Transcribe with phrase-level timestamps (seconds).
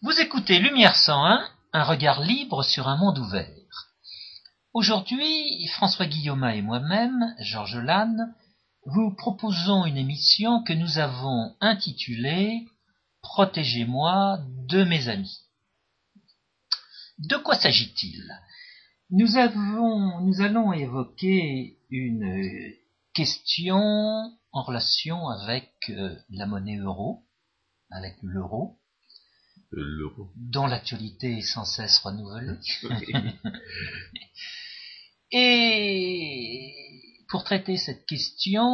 [0.00, 3.90] Vous écoutez Lumière 101, un regard libre sur un monde ouvert.
[4.72, 8.32] Aujourd'hui, François Guillaume et moi-même, Georges Lannes,
[8.86, 12.64] vous proposons une émission que nous avons intitulée
[13.22, 14.38] Protégez-moi
[14.68, 15.40] de mes amis.
[17.18, 18.22] De quoi s'agit-il?
[19.10, 22.72] Nous, nous allons évoquer une
[23.14, 23.80] question
[24.52, 27.24] en relation avec euh, la monnaie euro,
[27.90, 28.77] avec l'euro,
[29.72, 32.56] dont l'actualité est sans cesse renouvelée.
[35.30, 36.74] Et
[37.28, 38.64] pour traiter cette question,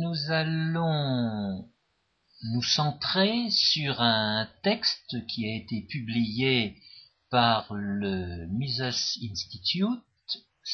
[0.00, 1.68] nous allons
[2.42, 6.76] nous centrer sur un texte qui a été publié
[7.30, 10.02] par le Mises Institute,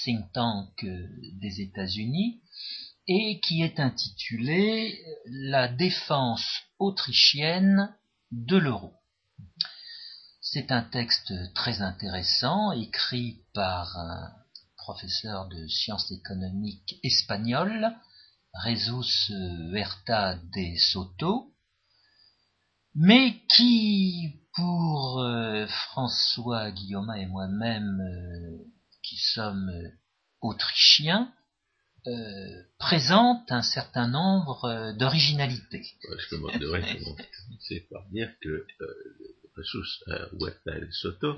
[0.05, 2.41] think tank des États-Unis,
[3.07, 7.95] et qui est intitulé La défense autrichienne
[8.31, 8.95] de l'euro.
[10.41, 14.33] C'est un texte très intéressant, écrit par un
[14.77, 17.91] professeur de sciences économiques espagnol,
[18.65, 19.33] Jesus
[19.71, 21.55] Huerta de Soto,
[22.95, 28.65] mais qui, pour euh, François Guillaume et moi-même, euh,
[29.03, 29.71] qui sommes
[30.43, 31.33] autrichiens,
[32.07, 35.85] euh, présente un certain nombre d'originalités.
[36.03, 36.37] je
[36.99, 38.67] commencer par dire que
[39.57, 41.37] Jesus Huerta de Soto,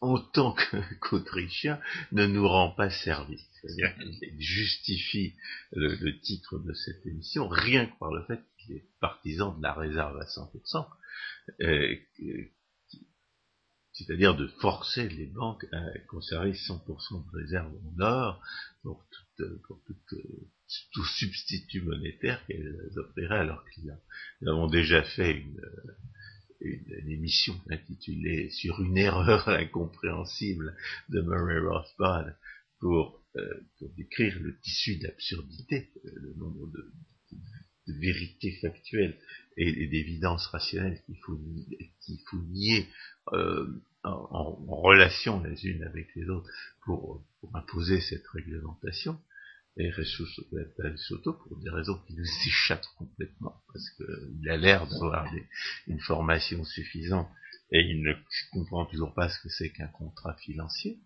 [0.00, 0.54] en tant
[1.00, 1.78] qu'Autrichien,
[2.12, 3.46] ne nous rend pas service.
[3.60, 3.94] C'est-à-dire
[4.38, 5.34] justifie
[5.72, 9.74] le, titre de cette émission rien que par le fait qu'il est partisan de la
[9.74, 10.86] réserve à 100%,
[11.60, 11.96] euh,
[13.92, 18.42] c'est-à-dire de forcer les banques à conserver 100% de réserve en or
[18.82, 19.06] pour,
[20.92, 23.92] tout substitut monétaire qu'elles offriraient alors qu'ils
[24.46, 25.60] avons déjà fait une,
[26.60, 30.76] une, émission intitulée Sur une erreur incompréhensible
[31.08, 32.26] de Murray Rothbard
[32.80, 36.92] pour, euh, pour décrire le tissu d'absurdité, euh, le nombre de,
[37.98, 39.18] vérités factuelles
[39.56, 41.40] et, d'évidences rationnelles qu'il faut,
[42.30, 42.86] faut nier
[43.32, 43.66] euh,
[44.04, 44.52] en,
[44.82, 46.50] relation les unes avec les autres
[46.84, 47.24] pour,
[47.54, 49.18] imposer cette réglementation
[49.76, 49.90] et
[50.96, 55.26] Soto pour des raisons qui nous échappent complètement, parce qu'il a l'air d'avoir
[55.86, 57.28] une formation suffisante
[57.72, 58.12] et il ne
[58.52, 60.98] comprend toujours pas ce que c'est qu'un contrat financier.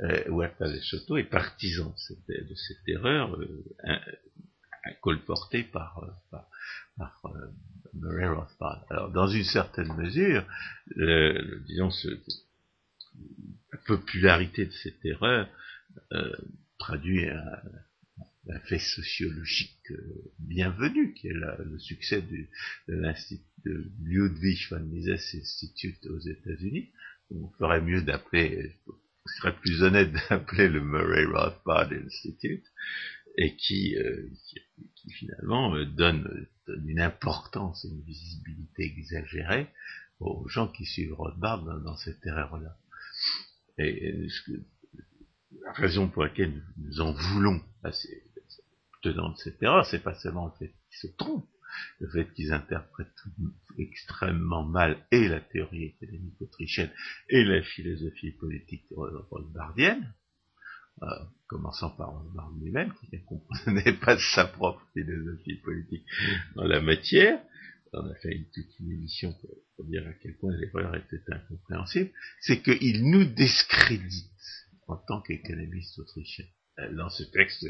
[0.00, 0.24] Euh,
[0.60, 1.94] de Soto est partisan
[2.28, 3.98] de cette, erreur euh,
[5.02, 6.48] colportée par, par,
[6.96, 7.48] par euh,
[7.94, 8.84] Murray Rothbard.
[8.90, 10.44] Alors, dans une certaine mesure,
[11.66, 12.08] disons, ce,
[13.72, 15.48] la popularité de cette erreur
[16.12, 16.32] euh,
[16.78, 17.62] traduit un,
[18.48, 22.48] un fait sociologique euh, bienvenu, qui est le succès du,
[22.88, 23.44] de l'Institut
[24.02, 26.90] Ludwig von Mises Institute aux États-Unis.
[27.30, 28.76] On ferait mieux d'appeler,
[29.26, 32.64] ce serait plus honnête d'appeler le Murray Rothbard Institute,
[33.36, 34.28] et qui, euh,
[34.96, 36.46] qui, finalement euh, donne,
[36.86, 39.68] une importance et une visibilité exagérée
[40.20, 42.76] aux gens qui suivent Rothbard dans, cette erreur-là.
[43.78, 44.28] Et,
[45.62, 48.22] la raison pour laquelle nous en voulons à ces,
[49.02, 51.48] tenant de cette erreur, c'est pas seulement le fait qu'ils se trompent,
[52.00, 53.24] le fait qu'ils interprètent
[53.78, 56.90] extrêmement mal et la théorie économique autrichienne
[57.28, 58.86] et la philosophie politique
[59.30, 60.12] rothbardienne,
[61.02, 61.06] euh,
[61.46, 62.22] commençant par
[62.60, 66.04] lui-même, qui ne comprenait pas sa propre philosophie politique
[66.56, 67.40] dans la matière.
[67.92, 72.10] On a fait une, toute une émission pour, dire à quel point l'erreur était incompréhensible,
[72.40, 74.30] c'est qu'il nous discrédite
[74.86, 76.44] en tant qu'économiste autrichien.
[76.78, 77.66] Euh, dans ce texte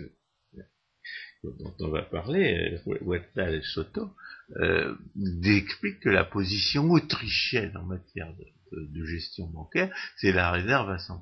[1.43, 4.11] dont on va parler, Wettal et Soto,
[4.57, 4.95] euh,
[5.45, 11.19] explique que la position autrichienne en matière de, gestion bancaire, c'est la réserve à 100%.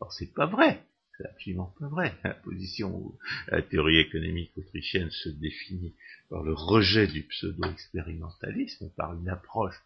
[0.00, 0.84] Alors c'est pas vrai,
[1.20, 2.14] c'est absolument pas vrai.
[2.24, 3.12] La position,
[3.48, 5.94] la théorie économique autrichienne se définit
[6.28, 9.76] par le rejet du pseudo-expérimentalisme, par une approche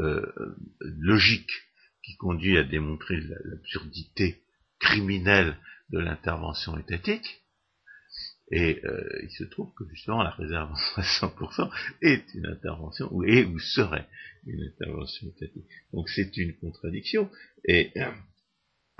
[0.00, 0.26] euh,
[0.80, 1.52] logique
[2.02, 4.42] qui conduit à démontrer l'absurdité
[4.78, 5.56] criminelle
[5.90, 7.40] de l'intervention étatique,
[8.50, 11.70] et euh, il se trouve que justement la réserve à 100%
[12.02, 14.06] est une intervention, ou, est ou serait
[14.46, 15.64] une intervention étatique.
[15.92, 17.30] Donc c'est une contradiction.
[17.64, 18.10] Et euh,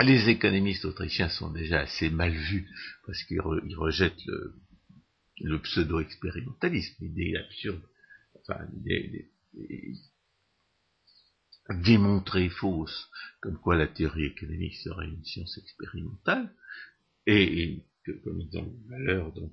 [0.02, 2.68] les économistes autrichiens sont déjà assez mal vus
[3.06, 4.26] parce qu'ils rejettent
[5.40, 7.82] le, pseudo-expérimentalisme, l'idée absurde,
[8.40, 9.30] enfin l'idée
[11.70, 13.08] démontrée fausse,
[13.40, 16.52] comme quoi la théorie économique serait une science expérimentale,
[17.26, 17.82] et
[18.22, 19.52] comme ils ont valeur, donc,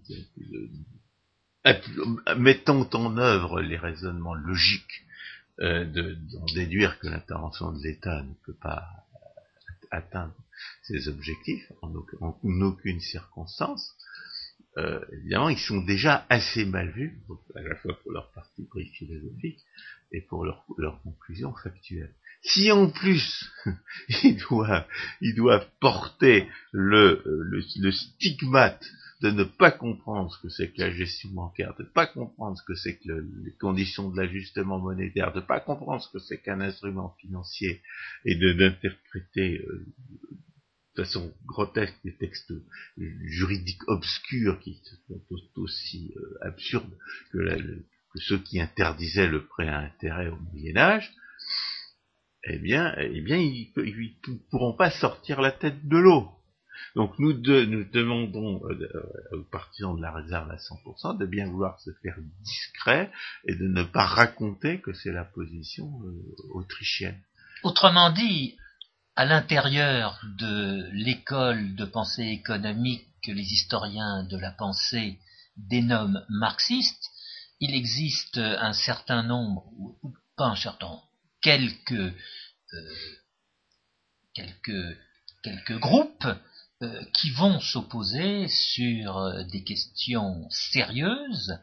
[2.38, 5.06] mettons en œuvre les raisonnements logiques
[5.60, 8.88] euh, d'en déduire que l'intervention de l'État ne peut pas
[9.92, 10.36] atteindre
[10.84, 13.96] ses objectifs en, aucune circonstance,
[14.78, 17.22] euh, évidemment, ils sont déjà assez mal vus,
[17.56, 19.60] à la fois pour leur parti pris philosophique
[20.12, 22.14] et pour leur, leur conclusion factuelle.
[22.44, 23.52] Si en plus
[24.24, 28.86] ils doivent, porter le stigmate
[29.22, 32.58] de ne pas comprendre ce que c'est que la gestion bancaire, de ne pas comprendre
[32.58, 33.12] ce que c'est que
[33.46, 37.82] les conditions de l'ajustement monétaire, de ne pas comprendre ce que c'est qu'un instrument financier
[38.26, 39.86] et de d'interpréter euh,
[40.96, 42.52] de façon grotesque des textes
[42.98, 45.22] juridiques obscurs qui sont
[45.58, 46.98] aussi euh, absurdes
[47.32, 51.14] que, que, ceux qui interdisaient le prêt à intérêt au Moyen Âge,
[52.46, 56.28] eh bien, eh bien, ils ne pourront pas sortir la tête de l'eau.
[56.96, 61.80] Donc nous, nous demandons euh, aux partisans de la réserve à 100% de bien vouloir
[61.80, 63.12] se faire discret
[63.46, 67.20] et de ne pas raconter que c'est la position euh, autrichienne.
[67.64, 68.58] Autrement dit,
[69.16, 75.20] à l'intérieur de l'école de pensée économique que les historiens de la pensée
[75.58, 77.12] dénomment marxiste,
[77.60, 81.00] il existe un certain nombre, ou pas un certain,
[81.42, 82.96] quelques, euh,
[84.34, 84.98] quelques,
[85.44, 86.36] quelques groupes euh,
[87.14, 91.60] qui vont s'opposer sur euh, des questions sérieuses,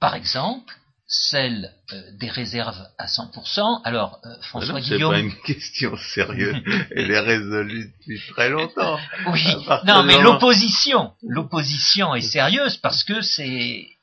[0.00, 0.74] par exemple
[1.14, 3.82] celle euh, des réserves à 100%.
[3.84, 5.14] Alors, François Guillaume...
[5.14, 6.56] C'est pas une question sérieuse,
[6.96, 8.98] elle est résolue depuis très longtemps.
[9.26, 9.44] Oui,
[9.84, 13.98] non, mais l'opposition, l'opposition est sérieuse parce que ces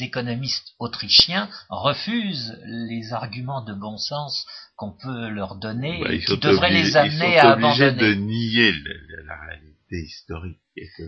[0.00, 4.46] économistes autrichiens refusent les arguments de bon sens
[4.76, 7.72] qu'on peut leur donner bah, qui devrait les amener à abandonner.
[7.72, 8.72] Ils sont obligés de nier
[9.26, 11.02] la, réalité historique et que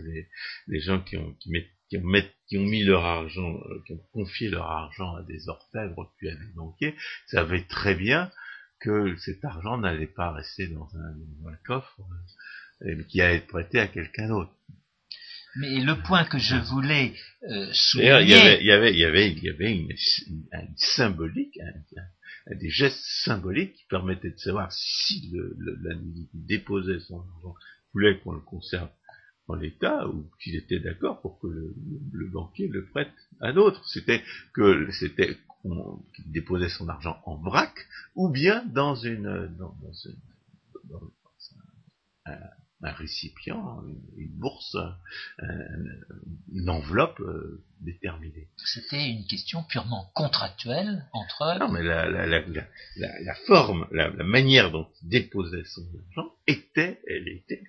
[0.67, 1.51] les, gens qui ont, qui,
[1.89, 2.11] qui, ont
[2.47, 6.29] qui ont mis leur argent, euh, qui ont confié leur argent à des orfèvres puis
[6.29, 6.95] à des banquiers,
[7.27, 8.31] savaient très bien
[8.79, 11.99] que cet argent n'allait pas rester dans un, coffre,
[12.83, 14.51] euh, mais qui allait être prêté à quelqu'un d'autre.
[15.57, 17.13] Mais le point que je voulais
[17.49, 18.21] euh, souligner...
[18.21, 21.59] Il y avait, il y avait, il y avait, il y avait une, symbolique,
[22.51, 27.55] des gestes symboliques qui permettaient de savoir si le, l'individu déposait son argent,
[27.93, 28.89] voulait qu'on le conserve
[29.47, 33.87] en l'état ou qu'il était d'accord pour que le, banquier le prête à d'autres.
[33.87, 34.23] C'était
[34.53, 35.37] que c'était
[36.15, 37.73] qu'il déposait son argent en vrac
[38.15, 41.03] ou bien dans une dans, dans,
[42.25, 43.81] un, un récipient,
[44.17, 44.77] une, bourse,
[46.51, 48.49] une enveloppe euh, déterminée.
[48.57, 51.57] C'était une question purement contractuelle entre...
[51.59, 52.67] Non, mais la, la, la,
[52.97, 57.63] la forme, la, manière dont il déposait son argent était, elle était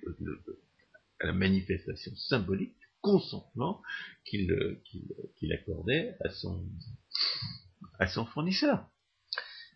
[1.21, 3.83] la manifestation symbolique consentement
[4.25, 4.81] qu'il
[5.37, 6.65] qu'il accordait à son,
[7.99, 8.87] à son fournisseur.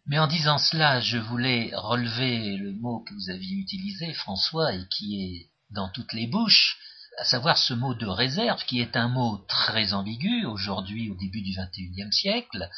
[0.07, 4.87] Mais en disant cela, je voulais relever le mot que vous aviez utilisé, François, et
[4.91, 6.79] qui est dans toutes les bouches,
[7.19, 11.43] à savoir ce mot de réserve, qui est un mot très ambigu aujourd'hui au début
[11.43, 12.71] du XXIe siècle.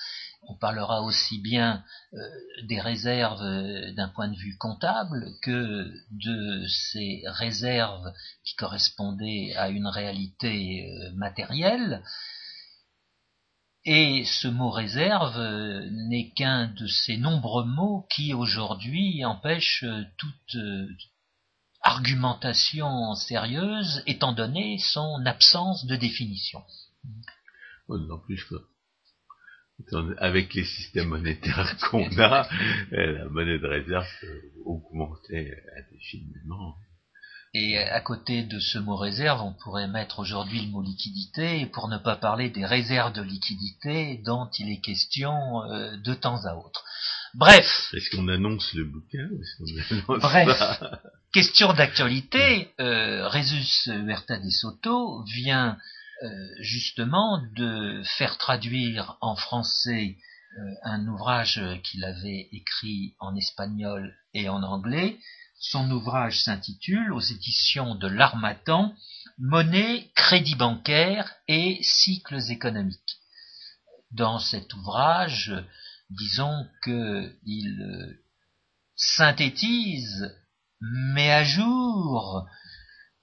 [0.48, 1.84] On parlera aussi bien
[2.14, 2.18] euh,
[2.64, 8.12] des réserves euh, d'un point de vue comptable que de ces réserves
[8.44, 12.02] qui correspondaient à une réalité euh, matérielle.
[13.84, 20.04] Et ce mot réserve euh, n'est qu'un de ces nombreux mots qui aujourd'hui empêchent euh,
[20.18, 20.86] toute euh,
[21.82, 26.62] argumentation sérieuse étant donné son absence de définition.
[27.88, 28.46] En plus
[30.18, 32.48] avec les systèmes monétaires qu'on a,
[32.92, 34.06] la monnaie de réserve
[34.64, 36.76] augmenter indéfiniment.
[37.54, 41.88] Et à côté de ce mot réserve, on pourrait mettre aujourd'hui le mot liquidité, pour
[41.88, 46.54] ne pas parler des réserves de liquidité dont il est question euh, de temps à
[46.54, 46.82] autre.
[47.34, 47.90] Bref.
[47.94, 49.28] Est-ce qu'on annonce le bouquin
[50.20, 50.82] Bref.
[51.32, 55.78] Question d'actualité, euh, Resus Huerta de Soto vient
[56.22, 56.28] euh,
[56.60, 60.16] justement de faire traduire en français
[60.58, 65.16] euh, un ouvrage qu'il avait écrit en espagnol et en anglais,
[65.62, 68.94] son ouvrage s'intitule, aux éditions de l'Armatan,
[69.38, 73.20] Monnaie, crédit bancaire et cycles économiques.
[74.10, 75.54] Dans cet ouvrage,
[76.10, 78.24] disons qu'il euh,
[78.96, 80.34] synthétise,
[80.80, 82.44] met à jour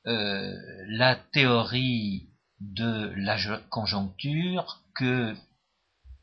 [0.07, 0.55] euh,
[0.87, 2.29] la théorie
[2.61, 3.37] de la
[3.69, 5.35] conjoncture que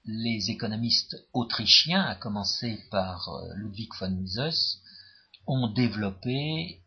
[0.07, 4.81] les économistes autrichiens, à commencer par euh, Ludwig von Mises,
[5.47, 6.83] ont développé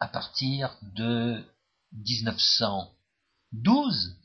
[0.00, 1.44] à partir de
[1.92, 4.16] 1912,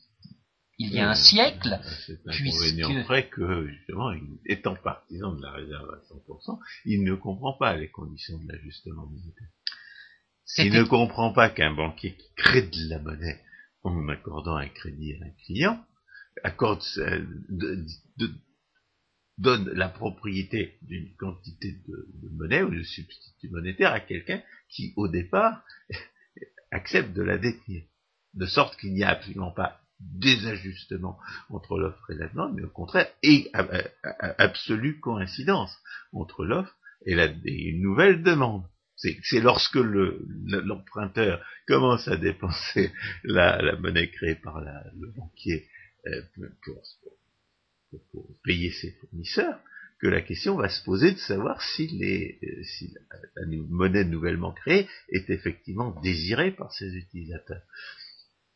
[0.78, 1.78] il y a un siècle.
[2.06, 4.10] C'est inconvénient vrai que, justement,
[4.46, 9.04] étant partisan de la réserve à 100%, il ne comprend pas les conditions de l'ajustement
[9.06, 9.50] monétaire.
[10.58, 13.40] Il ne comprend pas qu'un banquier qui crée de la monnaie
[13.82, 15.84] en accordant un crédit à un client,
[16.42, 16.82] accorde,
[19.40, 25.08] donne la propriété d'une quantité de, monnaie ou de substitut monétaire à quelqu'un qui, au
[25.08, 25.64] départ,
[26.70, 27.84] accepte de la détenir.
[28.34, 31.18] De sorte qu'il n'y a absolument pas désajustement
[31.48, 33.50] entre l'offre et la demande, mais au contraire, et
[34.38, 35.76] absolue coïncidence
[36.12, 36.74] entre l'offre
[37.06, 38.64] et, la, une nouvelle demande.
[38.96, 42.92] C'est lorsque l'emprunteur commence à dépenser
[43.24, 45.66] la, monnaie créée par le banquier
[46.06, 46.22] euh,
[46.62, 46.82] pour,
[48.44, 49.60] payer ses fournisseurs
[50.00, 52.94] que la question va se poser de savoir si, les, euh, si
[53.36, 57.62] la, monnaie nouvellement créée est effectivement désirée par ses utilisateurs.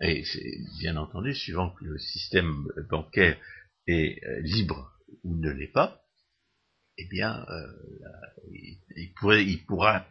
[0.01, 3.39] Et c'est bien entendu, suivant que le système bancaire
[3.87, 4.91] est euh, libre
[5.23, 6.03] ou ne l'est pas,
[6.97, 7.45] eh bien,
[9.17, 10.07] pourrait, il pourra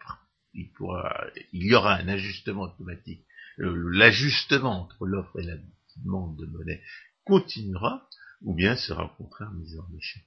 [0.54, 3.26] il, pourra, il y aura un ajustement automatique.
[3.58, 5.58] L'ajustement entre l'offre et la
[6.04, 6.82] demande de monnaie
[7.24, 8.08] continuera,
[8.44, 10.24] ou bien sera au contraire mis en échec.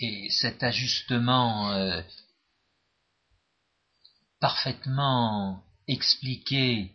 [0.00, 2.02] Et cet ajustement euh,
[4.40, 6.92] parfaitement expliqué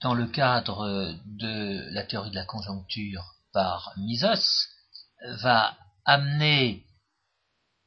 [0.00, 4.68] dans le cadre de la théorie de la conjoncture par Mises
[5.42, 6.84] va amener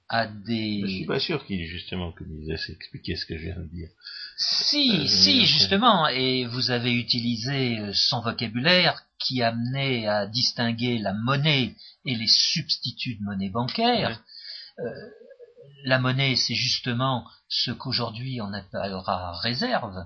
[0.10, 0.82] à des...
[0.82, 3.90] Je suis pas sûr qu'il justement que Mises expliqué ce que je viens de dire.
[4.38, 10.98] Si, euh, si, justement, et vous avez utilisé euh, son vocabulaire qui amenait à distinguer
[11.00, 14.22] la monnaie et les substituts de monnaie bancaire.
[14.80, 14.84] Euh,
[15.86, 20.06] la monnaie, c'est justement ce qu'aujourd'hui on appellera réserve.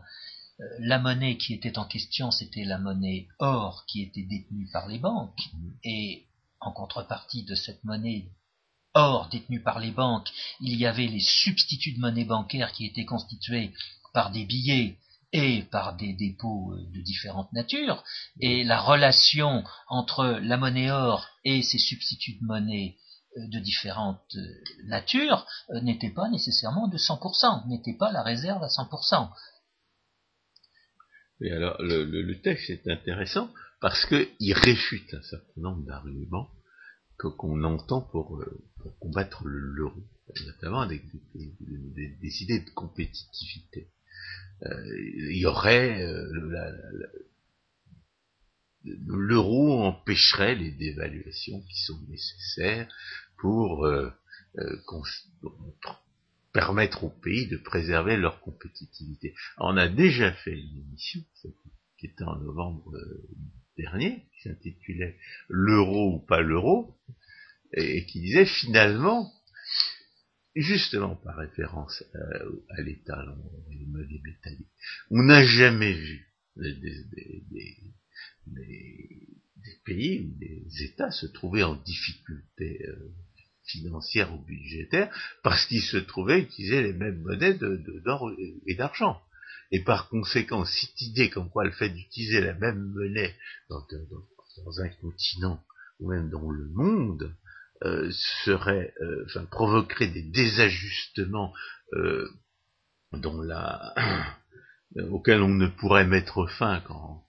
[0.79, 4.99] la monnaie qui était en question, c'était la monnaie or qui était détenue par les
[4.99, 5.39] banques.
[5.83, 6.25] Et
[6.59, 8.27] en contrepartie de cette monnaie
[8.99, 10.29] or détenue par les banques,
[10.61, 13.73] il y avait les substituts de monnaie bancaire qui étaient constitués
[14.13, 14.97] par des billets
[15.31, 18.03] et par des dépôts euh, de différentes natures,
[18.39, 22.97] et la relation entre la monnaie or et ses substituts de monnaie
[23.37, 25.45] euh, de différentes euh, natures
[25.83, 29.29] n'était pas nécessairement de 100%, n'était pas la réserve à 100%.
[31.41, 36.49] Et alors, le, texte est intéressant parce qu'il réfute un certain nombre d'arguments
[37.19, 38.43] qu'on entend pour,
[38.99, 40.01] combattre l'euro,
[40.45, 41.03] notamment avec
[41.35, 43.89] des idées de compétitivité.
[44.63, 46.31] Euh, il y aurait euh,
[48.83, 52.88] l'euro empêcherait les dévaluations qui sont nécessaires
[53.38, 54.11] pour euh,
[56.51, 59.33] permettre aux pays de préserver leur compétitivité.
[59.59, 61.21] on a déjà fait une émission
[61.97, 62.97] qui était en novembre
[63.81, 65.17] dernier, qui s'intitulait
[65.48, 66.95] L'euro ou pas l'euro,
[67.74, 69.31] et qui disait finalement
[70.55, 73.24] justement par référence euh, à l'État,
[73.69, 74.67] les monnaies métalliques.
[75.12, 76.74] On n'a jamais vu des,
[79.86, 83.13] pays ou des États se trouver en difficulté euh,
[83.65, 88.31] financière ou budgétaire parce qu'ils se trouvaient utiliser les mêmes monnaies d'or
[88.65, 89.21] et d'argent.
[89.71, 93.35] Et par conséquent, cette idée comme quoi le fait d'utiliser la même monnaie
[93.69, 93.85] dans,
[94.65, 95.63] dans, un continent
[95.99, 97.35] ou même dans le monde
[97.83, 98.09] euh,
[98.43, 101.53] serait, euh, enfin, provoquerait des désajustements
[101.93, 102.27] euh,
[103.13, 103.93] dont la,
[105.11, 107.23] auxquels on ne pourrait mettre fin qu'en,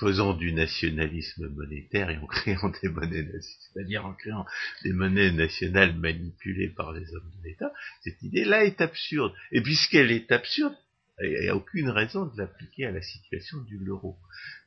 [0.00, 4.44] faisant du nationalisme monétaire et en créant des monnaies, c'est-à-dire en créant
[4.82, 7.72] des monnaies nationales manipulées par les hommes de l'État,
[8.02, 9.32] cette idée-là est absurde.
[9.52, 10.74] Et puisqu'elle est absurde,
[11.22, 14.18] il n'y a aucune raison de l'appliquer à la situation du l'euro.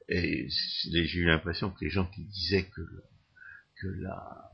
[0.09, 2.81] Et j'ai eu l'impression que les gens qui disaient que,
[3.81, 4.51] que la,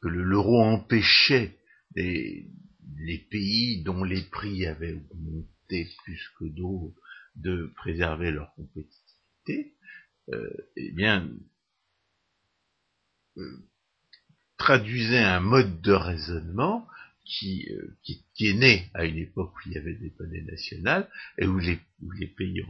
[0.00, 1.58] que l'euro empêchait
[1.94, 2.48] les,
[3.30, 7.00] pays dont les prix avaient augmenté plus que d'autres
[7.36, 9.74] de préserver leur compétitivité,
[10.32, 11.28] euh, eh bien,
[13.36, 13.68] euh,
[14.56, 16.86] traduisait un mode de raisonnement
[17.26, 21.08] qui, euh, qui, est né à une époque où il y avait des monnaies nationales
[21.38, 22.62] et où les, où les pays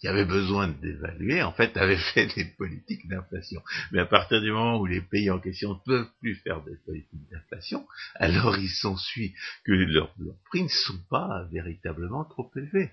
[0.00, 3.62] qui avaient besoin de dévaluer, en fait, avaient fait des politiques d'inflation.
[3.92, 6.76] Mais à partir du moment où les pays en question ne peuvent plus faire des
[6.84, 10.14] politiques d'inflation, alors il s'ensuit que leurs,
[10.46, 12.90] prix ne sont pas véritablement trop élevés.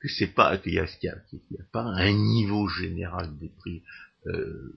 [0.00, 3.82] Que c'est pas qu'il n'y a, a, pas un niveau général des prix
[4.26, 4.76] euh,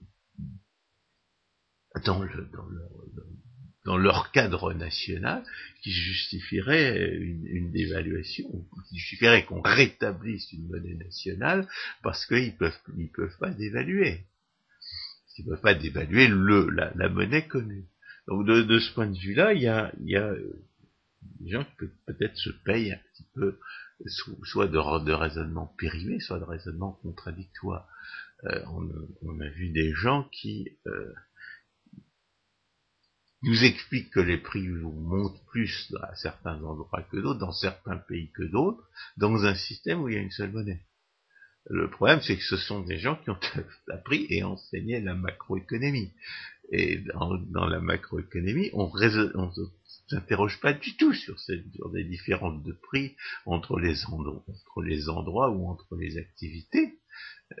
[2.04, 3.47] dans, le, dans, dans
[3.84, 5.42] leur cadre national
[5.82, 8.48] qui justifierait une, une dévaluation,
[8.88, 11.66] qui justifierait qu'on rétablisse une monnaie nationale
[12.02, 14.24] parce qu'ils peuvent ils peuvent pas dévaluer.
[15.38, 17.86] Ils peuvent pas dévaluer le la, la monnaie commune.
[18.26, 20.34] Donc de, de, ce point de vue-là, il y a, il y a
[21.40, 23.58] des gens qui peut-être se payent un petit peu,
[24.44, 27.88] soit de, de raisonnement périmé, soit de raisonnement contradictoire.
[28.44, 28.88] Euh, on,
[29.22, 31.12] on, a vu des gens qui euh,
[33.42, 38.30] nous expliquent que les prix montent plus à certains endroits que d'autres, dans certains pays
[38.32, 40.82] que d'autres, dans un système où il y a une seule monnaie.
[41.70, 43.38] Le problème, c'est que ce sont des gens qui ont
[43.90, 46.12] appris et enseigné la macroéconomie.
[46.70, 48.90] Et dans, la macroéconomie, on,
[49.34, 49.52] on
[50.08, 53.14] s'interroge pas du tout sur, cette, des différences de prix
[53.46, 56.97] entre les endroits ou entre les activités.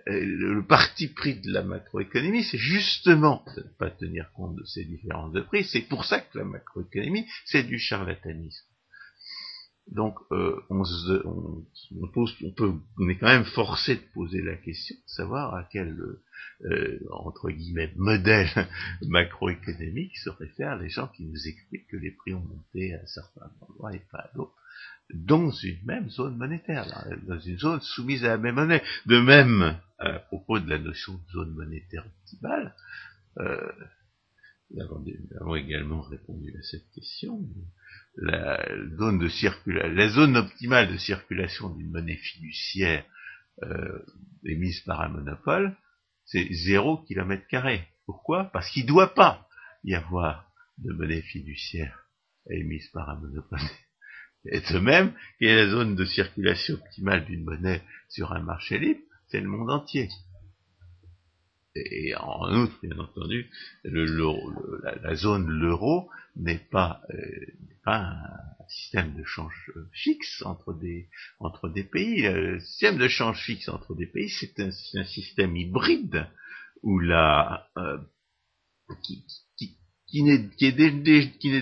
[0.08, 4.64] Euh, le parti pris de la macroéconomie, c'est justement de ne pas tenir compte de
[4.64, 5.64] ces différences de prix.
[5.64, 8.66] C'est pour ça que la macroéconomie, c'est du charlatanisme.
[9.90, 10.84] Donc, euh, on,
[13.08, 15.96] est quand même forcé de poser la question, de savoir à quel,
[16.64, 18.50] euh, entre guillemets, modèle
[19.02, 23.50] macroéconomique se réfèrent les gens qui nous expliquent que les prix ont monté à certains
[23.62, 24.54] endroits et pas à d'autres,
[25.14, 26.86] dans une même zone monétaire,
[27.26, 28.82] dans une zone soumise à la même monnaie.
[29.06, 32.74] De même, à propos de la notion de zone monétaire optimale,
[33.38, 33.72] euh,
[34.70, 34.82] nous
[35.40, 37.40] avons également répondu à cette question
[38.16, 38.62] la
[38.98, 43.04] zone de circulation, la zone optimale de circulation d'une monnaie fiduciaire
[43.62, 44.04] euh,
[44.44, 45.76] émise par un monopole,
[46.26, 47.88] c'est 0 km carré.
[48.04, 48.44] Pourquoi?
[48.52, 49.48] Parce qu'il ne doit pas
[49.84, 52.06] y avoir de monnaie fiduciaire
[52.50, 53.60] émise par un monopole.
[54.44, 58.78] Et de même, y a la zone de circulation optimale d'une monnaie sur un marché
[58.78, 60.08] libre, c'est le monde entier.
[61.74, 63.50] Et en outre, bien entendu,
[63.84, 64.04] le,
[65.02, 67.46] la, zone l'euro n'est pas, euh,
[67.84, 72.22] pas un système de change fixe entre des, entre des pays.
[72.22, 76.26] Le système de change fixe entre des pays, c'est un, un, système hybride
[76.82, 77.98] où la, euh,
[79.02, 79.24] qui,
[80.08, 80.72] qui, n'est qui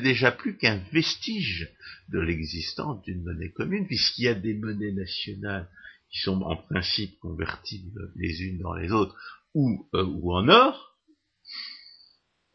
[0.01, 1.69] déjà plus qu'un vestige
[2.09, 5.69] de l'existence d'une monnaie commune, puisqu'il y a des monnaies nationales
[6.11, 9.17] qui sont en principe convertibles les unes dans les autres,
[9.55, 10.97] ou, euh, ou en or,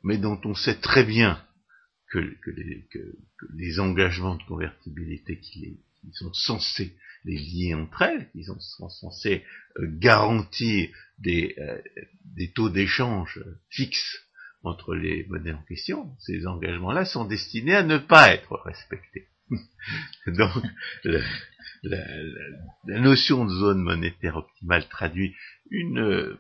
[0.03, 1.43] mais dont on sait très bien
[2.09, 2.37] que,
[3.53, 5.79] les, engagements de convertibilité qui, les,
[6.13, 9.43] sont censés les lier entre elles, qui sont, sont censés
[9.77, 10.89] euh, garantir
[11.19, 11.81] des, euh,
[12.35, 14.17] des taux d'échange fixes
[14.63, 19.27] entre les monnaies en question, ces engagements-là sont destinés à ne pas être respectés.
[20.27, 20.51] Donc,
[21.03, 21.19] la,
[21.83, 22.05] la,
[22.85, 25.35] la, notion de zone monétaire optimale traduit
[25.69, 26.37] une,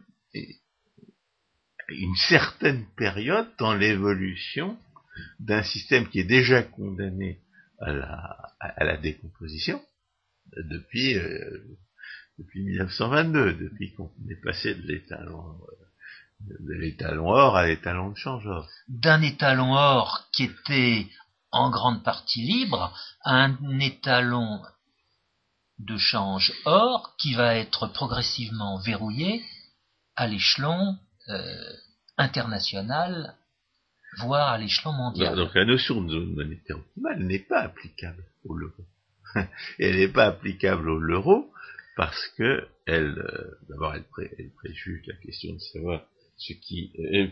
[1.89, 4.77] une certaine période dans l'évolution
[5.39, 7.39] d'un système qui est déjà condamné
[7.79, 9.81] à la, à la décomposition
[10.55, 11.77] depuis, euh,
[12.37, 15.85] depuis 1922, depuis qu'on est passé de l'étalon de
[16.59, 18.67] l'étalon or à l'étalon de change or.
[18.87, 21.07] D'un étalon or qui était
[21.51, 24.61] en grande partie libre à un étalon
[25.79, 29.43] de change or qui va être progressivement verrouillé
[30.15, 30.97] à l'échelon
[31.29, 31.73] euh,
[32.17, 33.35] international,
[34.19, 35.35] voire à l'échelon mondial.
[35.35, 38.85] Donc la notion de zone monétaire optimale n'est pas applicable au l'euro.
[39.79, 41.51] elle n'est pas applicable au l'euro
[41.95, 46.01] parce que elle, euh, d'abord, elle, pré, elle, préjuge la question de savoir
[46.41, 47.31] ce qui, elle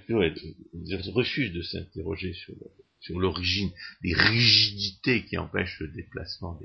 [1.13, 2.55] refuse de s'interroger sur
[2.99, 6.59] sur l'origine des rigidités qui empêchent le déplacement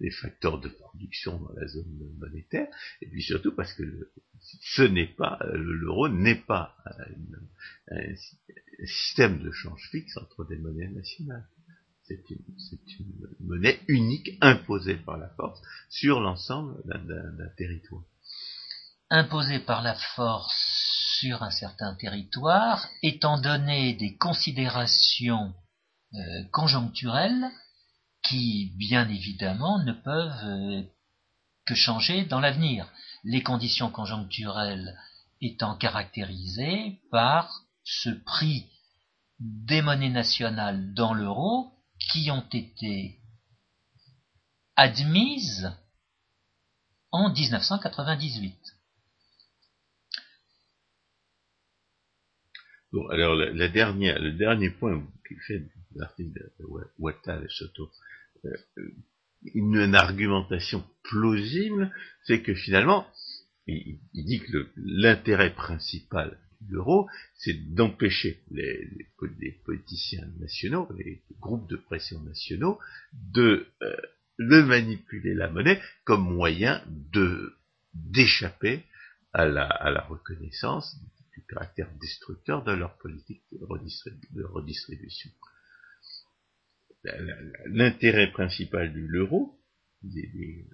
[0.00, 1.86] des, facteurs de production dans la zone
[2.18, 2.68] monétaire,
[3.00, 8.14] et puis surtout parce que ce n'est pas l'euro n'est pas un, un,
[8.86, 11.48] système de change fixe entre des monnaies nationales.
[12.04, 12.38] C'est une,
[13.00, 18.04] une, monnaie unique imposée par la force sur l'ensemble d'un territoire.
[19.10, 25.54] Imposée par la force sur un certain territoire, étant donné des considérations
[26.14, 26.18] euh,
[26.52, 27.50] conjoncturelles
[28.28, 30.82] qui, bien évidemment, ne peuvent euh,
[31.66, 32.90] que changer dans l'avenir.
[33.24, 34.96] Les conditions conjoncturelles
[35.40, 38.66] étant caractérisées par ce prix
[39.38, 41.72] des monnaies nationales dans l'euro
[42.10, 43.18] qui ont été
[44.76, 45.72] admises
[47.10, 48.77] en 1998.
[52.92, 55.62] Bon, alors la, la le dernier point qui fait
[55.94, 56.64] l'article de
[56.98, 57.90] Wattal et Soto,
[58.44, 58.50] euh,
[59.54, 61.92] une, argumentation plausible,
[62.24, 63.06] c'est que finalement,
[63.66, 68.88] il, dit que l'intérêt principal l'euro, c'est d'empêcher les,
[69.64, 72.80] politiciens nationaux, les groupes de pression nationaux,
[73.12, 73.66] de,
[74.38, 77.54] de manipuler la monnaie comme moyen de
[77.94, 78.84] d'échapper
[79.32, 80.96] à la, à la reconnaissance
[81.48, 85.30] caractère destructeur de leur politique de, redistribution.
[87.66, 89.58] L'intérêt principal de l'euro,
[90.02, 90.66] du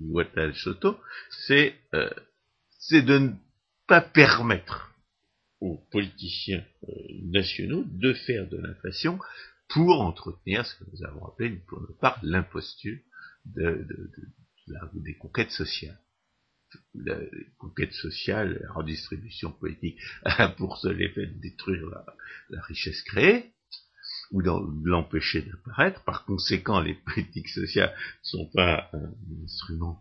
[0.00, 0.98] Wattal Soto,
[1.46, 2.10] c'est euh,
[2.90, 3.32] de ne
[3.86, 4.92] pas permettre
[5.60, 6.92] aux politiciens euh,
[7.24, 9.18] nationaux de faire de l'inflation
[9.68, 12.98] pour entretenir ce que nous avons appelé, pour notre part, l'imposture
[13.44, 14.10] de, de,
[14.68, 15.98] de, des conquêtes sociales
[16.94, 17.18] la
[17.58, 19.98] conquête sociale, la redistribution politique
[20.56, 21.86] pour seul effet de détruire
[22.50, 23.52] la, richesse créée
[24.30, 24.50] ou de
[24.88, 26.02] l'empêcher d'apparaître.
[26.04, 30.00] Par conséquent, les politiques sociales ne sont pas un instrument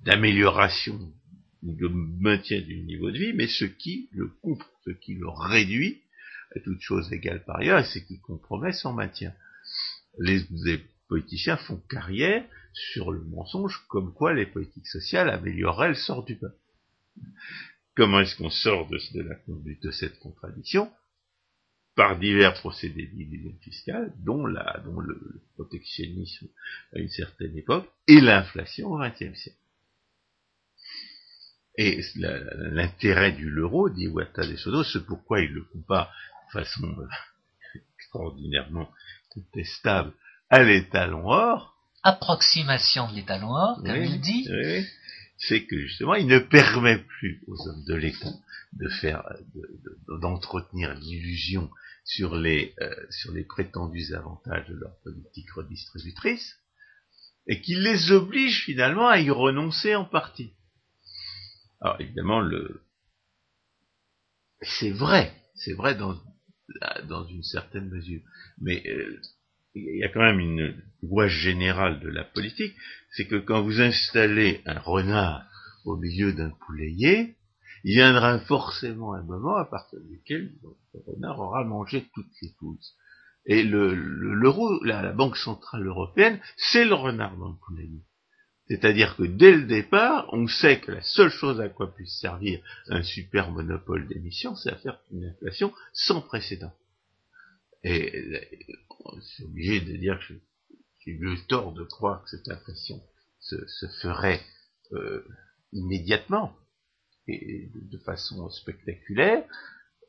[0.00, 1.12] d'amélioration
[1.62, 5.28] ou de maintien du niveau de vie, mais ce qui le coupe, ce qui le
[5.28, 6.02] réduit
[6.54, 9.32] à toute chose égale par ailleurs, et ce qui compromet son maintien.
[10.18, 10.80] Les, les
[11.14, 16.34] politiciens font carrière sur le mensonge comme quoi les politiques sociales amélioreraient le sort du
[16.34, 16.58] peuple.
[17.94, 18.98] Comment est-ce qu'on sort de,
[19.80, 20.90] de cette contradiction?
[21.94, 26.48] Par divers procédés d'illusion fiscale, dont, le, protectionnisme
[26.96, 29.58] à une certaine époque et l'inflation au XXe siècle.
[31.76, 36.12] Et l'intérêt du l'euro, dit Ouattara de Sodo, c'est pourquoi il le compare
[36.48, 38.90] de façon euh, extraordinairement
[39.28, 40.12] contestable
[40.54, 44.48] à l'étalon or, approximation de l'étalon or, comme il dit,
[45.36, 48.32] c'est que justement, il ne permet plus aux hommes de l'État
[48.74, 49.24] de faire,
[50.20, 51.70] d'entretenir l'illusion
[52.04, 56.56] sur les, euh, sur les prétendus avantages de leur politique redistributrice,
[57.48, 60.52] et qu'il les oblige finalement à y renoncer en partie.
[61.80, 62.80] Alors évidemment, le,
[64.62, 66.16] c'est vrai, c'est vrai dans,
[67.08, 68.22] dans une certaine mesure,
[68.58, 69.20] mais euh,
[69.74, 72.74] il y a quand même une loi générale de la politique,
[73.12, 75.46] c'est que quand vous installez un renard
[75.84, 77.36] au milieu d'un poulailler,
[77.84, 82.78] il viendra forcément un moment à partir duquel le renard aura mangé toutes les poules.
[83.46, 88.02] Et l'euro, le, la, la, Banque Centrale Européenne, c'est le renard dans le poulailler.
[88.68, 92.60] C'est-à-dire que dès le départ, on sait que la seule chose à quoi puisse servir
[92.88, 96.72] un super monopole d'émission, c'est à faire une inflation sans précédent.
[97.84, 98.12] Et
[99.20, 100.34] c'est obligé de dire que
[101.04, 103.02] j'ai eu tort de croire que cette inflation
[103.40, 104.40] se, ferait
[104.92, 105.26] euh,
[105.72, 106.56] immédiatement
[107.28, 109.44] et de, façon spectaculaire.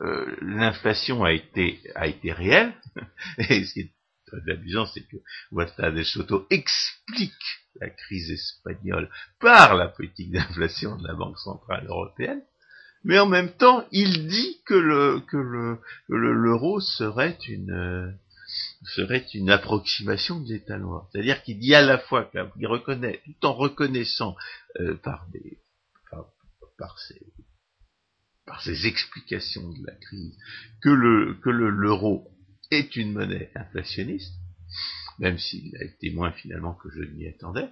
[0.02, 2.74] Euh, l'inflation a été a été réelle
[3.38, 3.94] et ce qui est
[4.26, 5.16] très amusant c'est que
[5.52, 7.32] Ouattara de Soto explique
[7.80, 9.10] la crise espagnole
[9.40, 12.42] par la politique d'inflation de la Banque centrale européenne
[13.06, 18.18] mais en même temps il dit que le que le l'euro serait une
[18.96, 21.10] serait une approximation de l'état noir.
[21.12, 24.36] C'est-à-dire qu'il dit à la fois qu'il reconnaît, tout en reconnaissant
[24.80, 25.60] euh, par des
[26.78, 27.22] par, ses,
[28.46, 30.38] par ses explications de la crise
[30.82, 32.28] que le que l'euro
[32.72, 34.34] est une monnaie inflationniste,
[35.20, 37.70] même s'il a été moins finalement que je m'y attendais,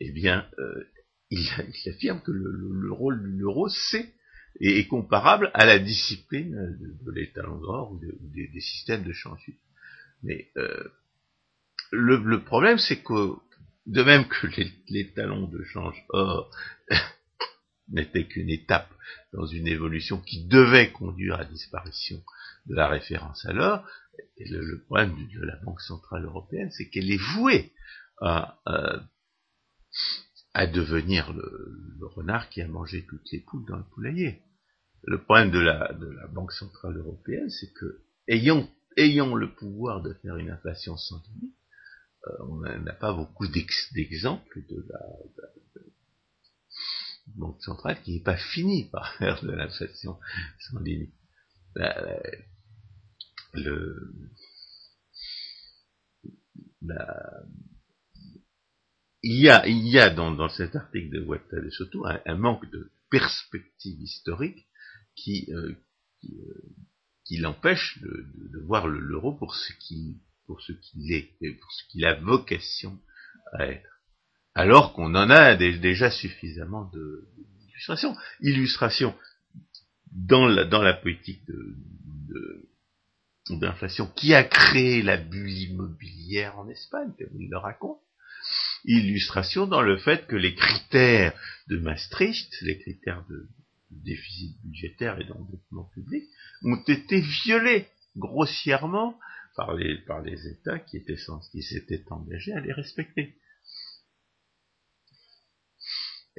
[0.00, 0.84] eh bien euh,
[1.30, 1.48] il,
[1.88, 4.14] affirme que le, rôle de l'euro c'est
[4.60, 9.50] est, comparable à la discipline de, l'état noir ou des, des systèmes de change
[10.22, 10.84] mais euh,
[11.90, 13.34] le, problème, c'est que
[13.86, 14.46] de même que
[14.88, 16.50] les, talons de change or
[17.88, 18.92] n'étaient qu'une étape
[19.32, 22.22] dans une évolution qui devait conduire à la disparition
[22.66, 23.86] de la référence à l'or,
[24.38, 27.72] le, problème de la Banque Centrale Européenne, c'est qu'elle est vouée
[28.20, 28.58] à,
[30.52, 34.42] à, devenir le, renard qui a mangé toutes les poules dans le poulailler.
[35.04, 40.02] Le problème de la, de la Banque Centrale Européenne, c'est que, ayant ayant le pouvoir
[40.02, 41.54] de faire une inflation sans limite,
[42.26, 45.00] euh, on n'a pas beaucoup d'exemples de la,
[47.36, 50.18] banque centrale qui n'est pas finie par faire de l'inflation
[50.58, 51.14] sans limite.
[53.52, 54.14] le,
[59.22, 62.36] il y a, il y a dans, dans cet article de Ouattara surtout un, un,
[62.36, 64.67] manque de perspective historique
[65.22, 65.74] qui, euh,
[66.20, 66.74] qui euh,
[67.24, 72.04] qui l'empêche de, voir l'euro pour ce qu'il pour ce qu'il est pour ce qu'il
[72.06, 72.98] a vocation
[73.52, 74.02] à être.
[74.54, 78.16] Alors qu'on en a déjà suffisamment d'illustrations.
[78.40, 79.14] Illustration
[80.10, 81.42] dans la, dans la politique
[83.50, 88.00] d'inflation qui a créé la bulle immobilière en Espagne, comme il le raconte.
[88.84, 93.48] Illustration dans le fait que les critères de Maastricht, les critères de
[93.90, 96.24] déficit budgétaire et d'endettement public,
[96.62, 99.18] ont été violés grossièrement
[99.56, 101.16] par les, par les États qui étaient
[101.50, 103.34] qui s'étaient engagés à les respecter.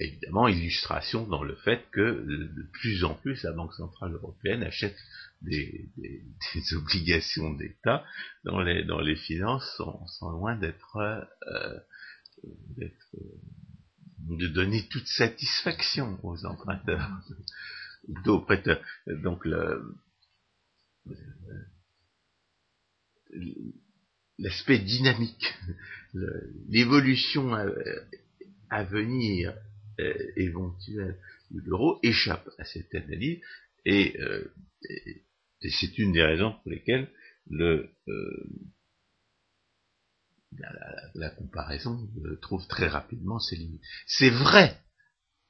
[0.02, 4.96] Évidemment, illustration dans le fait que de plus en plus la Banque Centrale Européenne achète
[5.42, 5.90] des,
[6.78, 8.06] obligations d'État
[8.46, 11.80] dont les, dans les finances sont, loin d'être euh,
[14.28, 17.10] de donner toute satisfaction aux emprunteurs,
[18.26, 18.82] aux prêteurs.
[19.08, 19.46] Donc
[24.38, 25.54] l'aspect dynamique,
[26.68, 27.54] l'évolution
[28.70, 29.54] à, venir
[30.00, 31.18] euh, éventuelle
[31.52, 33.42] de l'euro échappe à cette analyse
[33.88, 34.44] euh,
[34.90, 35.24] et,
[35.62, 37.10] c'est une des raisons pour lesquelles
[37.50, 38.48] le, euh,
[41.16, 42.10] la, comparaison
[42.42, 43.84] trouve très rapidement ses limites.
[44.08, 44.78] C'est vrai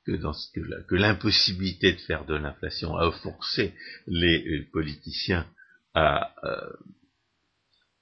[0.05, 3.73] que, dans ce, que l'impossibilité de faire de l'inflation a forcé
[4.07, 5.47] les politiciens
[5.93, 6.33] à,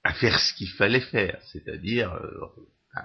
[0.04, 2.46] à faire ce qu'il fallait faire, c'est-à-dire, euh,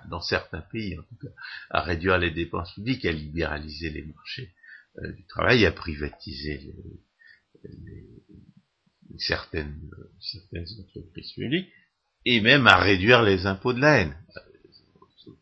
[0.10, 1.34] dans certains pays en tout cas,
[1.70, 4.54] à réduire les dépenses publiques, à libéraliser les marchés
[5.00, 6.74] euh, du travail, à privatiser
[9.18, 11.70] certaines, certaines entreprises publiques,
[12.26, 14.16] et même à réduire les impôts de la haine.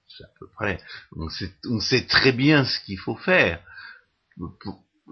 [0.07, 0.79] C'est à peu près.
[1.15, 3.61] On sait, très bien ce qu'il faut faire.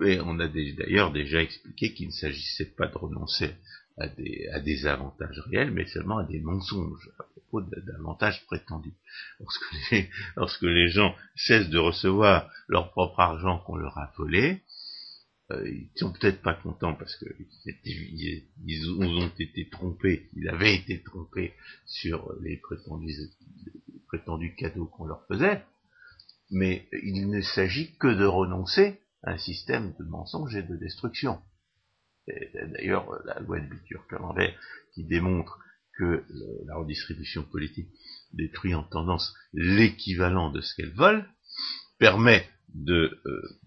[0.04, 3.56] et on a d'ailleurs déjà expliqué qu'il ne s'agissait pas de renoncer
[3.98, 8.94] à des, avantages réels, mais seulement à des mensonges à propos d'avantages prétendus.
[10.38, 14.62] Lorsque les, gens cessent de recevoir leur propre argent qu'on leur a volé,
[15.66, 17.26] ils sont peut-être pas contents parce que
[17.86, 21.54] ils, ont été trompés, ils avaient été trompés
[21.86, 22.58] sur les
[24.08, 25.64] prétendus, cadeaux qu'on leur faisait,
[26.52, 31.40] mais il ne s'agit que de renoncer à un système de mensonges et de destruction.
[32.28, 34.56] D'ailleurs la loi de Bitur-Camembert
[34.94, 35.60] qui démontre
[35.98, 36.24] que
[36.66, 37.90] la redistribution politique
[38.34, 41.28] détruit en tendance l'équivalent de ce qu'elle vole,
[41.98, 43.60] permet de euh, euh,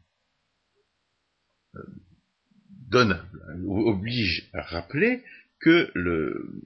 [2.88, 3.20] donne,
[3.66, 5.24] oblige à rappeler
[5.61, 6.62] que le,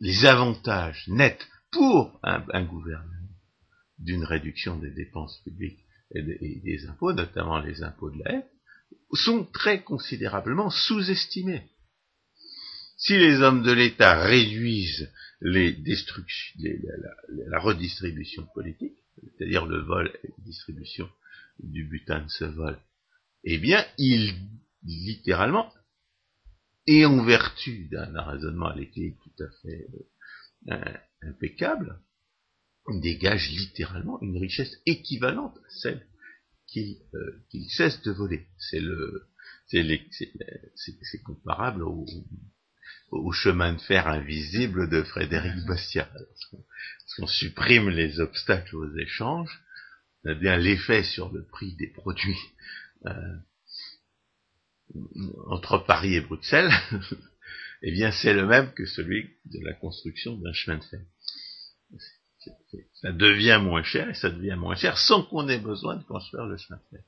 [0.00, 3.12] les avantages nets pour un, gouvernement
[3.98, 8.46] d'une réduction des dépenses publiques et, des impôts, notamment les impôts de la haie,
[9.12, 11.62] sont très considérablement sous-estimés.
[12.98, 15.76] Si les hommes de l'État réduisent les
[17.48, 21.08] la, redistribution politique, c'est-à-dire le vol et la distribution
[21.58, 22.78] du butin de ce vol,
[23.48, 24.34] eh bien, ils,
[24.84, 25.72] littéralement,
[26.86, 29.86] et en vertu d'un raisonnement l'équilibre tout à fait
[30.70, 32.00] euh, impeccable,
[33.00, 36.06] dégagent littéralement une richesse équivalente à celle
[36.66, 38.46] qu'il euh, cesse de voler.
[38.58, 39.28] C'est le,
[39.68, 46.08] c'est comparable au, chemin de fer invisible de Frédéric Bastiat.
[46.14, 49.60] Lorsqu'on supprime les obstacles aux échanges,
[50.28, 52.85] eh bien l'effet sur le prix des produits euh,
[55.46, 56.70] entre Paris et Bruxelles,
[57.82, 61.00] eh bien c'est le même que celui de la construction d'un chemin de fer
[62.94, 66.46] ça devient moins cher et ça devient moins cher sans qu'on ait besoin de construire
[66.46, 67.04] le chemin de fer.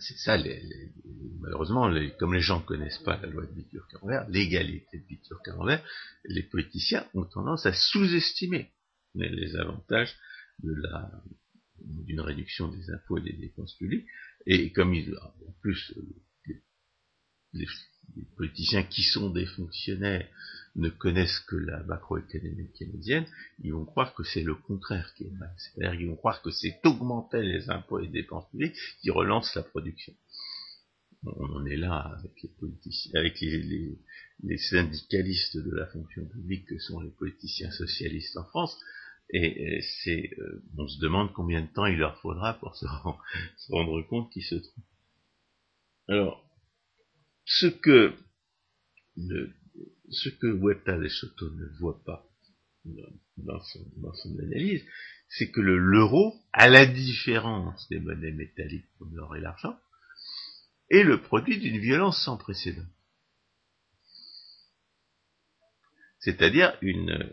[0.00, 0.62] C'est ça, les,
[1.40, 5.84] malheureusement, comme les gens ne connaissent pas la loi de Bitur-Camembert, l'égalité de Bitur-Camembert,
[6.24, 8.70] les politiciens ont tendance à sous-estimer
[9.14, 10.14] les, avantages
[10.60, 11.10] de la
[11.88, 14.06] d'une réduction des impôts et des dépenses publiques,
[14.46, 15.94] et comme ils, en plus,
[17.54, 17.66] les
[18.36, 20.28] politiciens qui sont des fonctionnaires
[20.76, 23.26] ne connaissent que la macroéconomie keynésienne,
[23.62, 25.52] ils vont croire que c'est le contraire qui est mal.
[25.56, 29.54] C'est-à-dire qu'ils vont croire que c'est augmenter les impôts et les dépenses publiques qui relance
[29.54, 30.14] la production.
[31.24, 36.78] On en est là avec les politiciens, avec les, syndicalistes de la fonction publique que
[36.78, 38.78] sont les politiciens socialistes en France,
[39.30, 42.86] et, c'est, euh, on se demande combien de temps il leur faudra pour se,
[43.70, 44.84] rendre compte qu'ils se trompent.
[46.08, 46.44] Alors,
[47.44, 48.14] ce que
[49.16, 49.52] le,
[50.10, 52.24] ce que Huerta de Soto ne voit pas
[53.36, 53.60] dans
[54.14, 54.82] son, analyse,
[55.28, 59.78] c'est que l'euro, à la différence des monnaies métalliques comme l'or et l'argent,
[60.90, 62.86] est le produit d'une violence sans précédent.
[66.20, 67.32] C'est-à-dire une,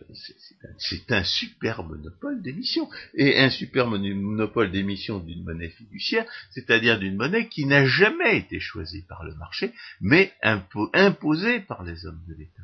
[0.78, 2.88] c'est un super monopole d'émission.
[3.16, 8.60] Et un super monopole d'émission d'une monnaie fiduciaire, c'est-à-dire d'une monnaie qui n'a jamais été
[8.60, 12.62] choisie par le marché, mais imposée par les hommes de l'État.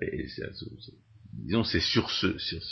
[0.00, 0.26] Et
[1.32, 2.62] disons, c'est sur, ce, sur,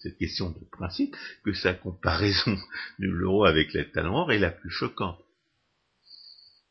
[0.00, 2.56] cette question de principe que sa comparaison
[2.98, 5.23] de l'euro avec l'état noir est la plus choquante.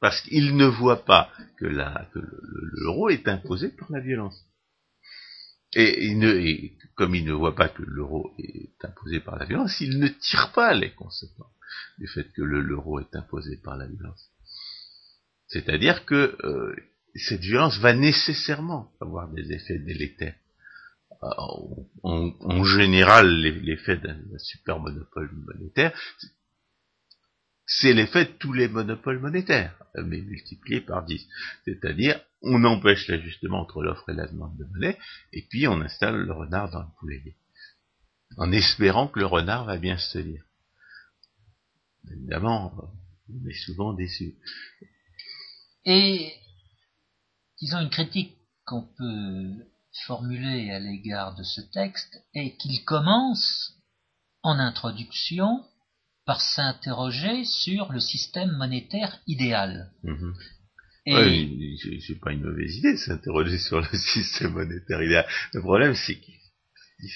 [0.03, 4.37] Parce qu'il ne voit pas que, l'euro est imposé par la violence.
[5.75, 10.09] Et, comme il ne voit pas que l'euro est imposé par la violence, il ne
[10.09, 11.55] tire pas les conséquences
[11.99, 14.29] du fait que l'euro est imposé par la violence.
[15.47, 16.75] C'est-à-dire que euh,
[17.15, 20.35] cette violence va nécessairement avoir des effets délétères.
[21.23, 21.29] Euh,
[22.03, 25.97] en, général, l'effet d'un super monopole monétaire,
[27.65, 31.25] c'est l'effet de tous les monopoles monétaires, mais multiplié par 10.
[31.65, 34.97] C'est-à-dire, on empêche l'ajustement entre l'offre et la demande de monnaie,
[35.31, 37.35] et puis on installe le renard dans le poulailler,
[38.37, 40.43] en espérant que le renard va bien se tenir.
[42.11, 42.73] Évidemment,
[43.29, 44.35] on est souvent déçu.
[45.85, 46.33] Et,
[47.59, 49.65] disons, une critique qu'on peut
[50.05, 53.73] formuler à l'égard de ce texte est qu'il commence,
[54.41, 55.65] en introduction,
[56.25, 59.91] par s'interroger sur le système monétaire idéal.
[60.03, 60.33] Mhm.
[61.05, 61.77] Et...
[62.07, 65.25] c'est pas une mauvaise idée de s'interroger sur le système monétaire idéal.
[65.53, 67.09] Le problème, c'est qu'ils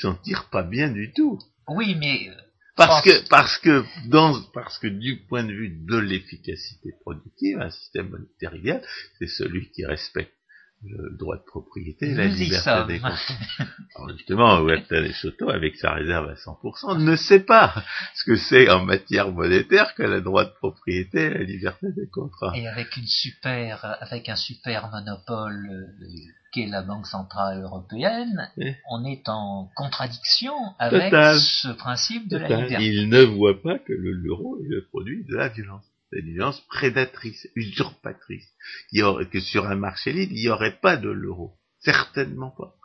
[0.00, 1.38] s'en tirent pas bien du tout.
[1.68, 2.30] Oui, mais
[2.76, 7.70] parce que, parce que, dans, parce que du point de vue de l'efficacité productive, un
[7.70, 8.82] système monétaire idéal,
[9.18, 10.34] c'est celui qui respecte
[10.84, 13.00] le droit de propriété, la liberté des
[13.96, 17.74] Alors justement, Huerta Soto, avec sa réserve à 100%, ne sait pas
[18.14, 22.08] ce que c'est en matière monétaire que le droit de propriété et la liberté des
[22.08, 22.52] contrats.
[22.54, 26.06] Et avec une super, avec un super monopole euh,
[26.52, 28.50] qu'est la Banque Centrale Européenne,
[28.90, 32.84] on est en contradiction avec ce principe de la liberté.
[32.84, 35.84] Il ne voit pas que l'euro est le produit de la violence
[36.20, 38.48] une prédatrice, usurpatrice,
[38.92, 41.58] que sur un marché libre, il n'y aurait pas de l'euro.
[41.80, 42.76] Certainement pas.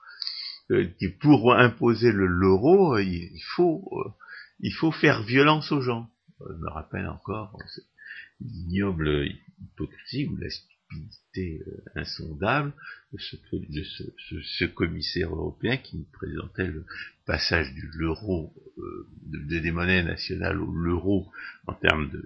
[0.71, 0.87] Euh,
[1.19, 4.09] pour imposer l'euro, il faut, euh,
[4.59, 6.09] il faut faire violence aux gens.
[6.39, 7.57] Je me rappelle encore
[8.39, 9.27] l'ignoble
[9.59, 10.49] hypocrisie ou la
[11.37, 12.73] euh, insondable
[13.13, 13.83] de,
[14.43, 16.85] ce, commissaire européen qui nous présentait le
[17.25, 18.53] passage de l'euro,
[19.25, 21.31] de, des monnaies nationales au l'euro
[21.67, 22.23] en termes de,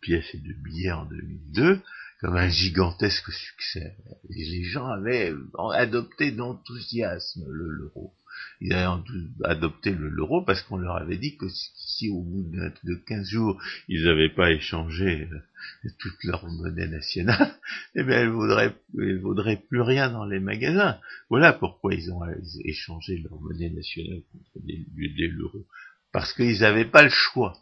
[0.00, 1.80] pièces et de billets en 2002
[2.20, 3.96] comme un gigantesque succès.
[4.30, 5.32] Et les gens avaient
[5.74, 8.14] adopté d'enthousiasme l'euro.
[8.60, 9.12] Ils avaient
[9.44, 14.04] adopté l'euro parce qu'on leur avait dit que si au bout de 15 jours, ils
[14.04, 17.54] n'avaient pas échangé euh, toute leur monnaie nationale,
[17.94, 20.98] eh bien, elle vaudrait, elle vaudrait plus rien dans les magasins.
[21.30, 22.22] Voilà pourquoi ils ont
[22.64, 25.66] échangé leur monnaie nationale contre l'euro.
[26.12, 27.58] Parce qu'ils n'avaient pas le choix.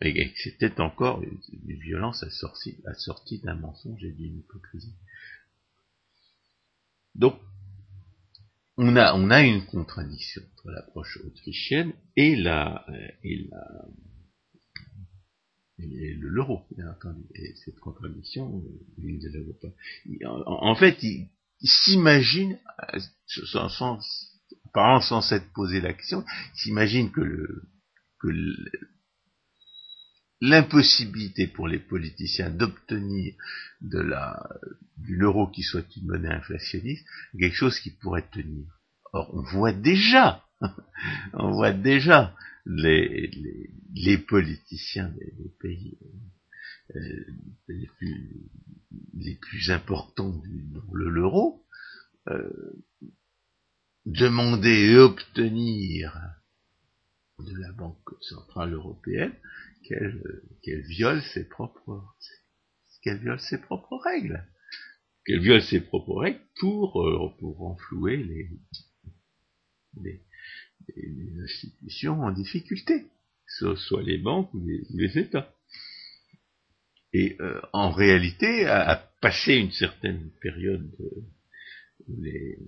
[0.00, 4.94] Et c'était encore une violence assortie, assortie d'un mensonge et d'une hypocrisie.
[7.14, 7.38] Donc,
[8.76, 12.86] on a, on a une contradiction entre l'approche autrichienne et la,
[13.22, 13.86] et la,
[15.78, 16.66] et l'euro.
[17.34, 18.62] Et cette contradiction,
[18.98, 20.42] il ne.
[20.46, 21.28] En, fait, il,
[21.62, 22.58] s'imagine,
[23.26, 24.00] sans, sans,
[25.00, 27.62] sans s'être posé la question, il s'imagine que le,
[28.20, 28.28] que
[30.42, 33.32] l'impossibilité pour les politiciens d'obtenir
[33.80, 34.44] de la,
[34.96, 37.06] de l'euro qui soit une monnaie inflationniste,
[37.38, 38.66] quelque chose qui pourrait tenir.
[39.12, 40.44] Or, on voit déjà,
[41.34, 42.34] on voit déjà
[42.66, 43.30] les,
[43.94, 45.96] les, politiciens des, pays
[46.96, 47.24] euh,
[47.68, 48.50] les, plus,
[49.14, 51.64] les plus importants de l'euro
[52.28, 52.50] euh,
[54.06, 56.20] demander et obtenir
[57.38, 59.34] de la Banque centrale européenne
[59.82, 62.02] qu'elle viole ses propres
[63.02, 64.46] qu'elle viole ses propres règles.
[65.26, 68.50] Qu'elle viole ses propres règles pour euh, pour renflouer les,
[70.02, 70.22] les,
[71.42, 73.06] institutions en difficulté
[73.46, 75.54] soit, les banques ou les, États.
[77.12, 80.90] Et euh, en réalité à, passer une certaine période
[82.08, 82.58] où, les,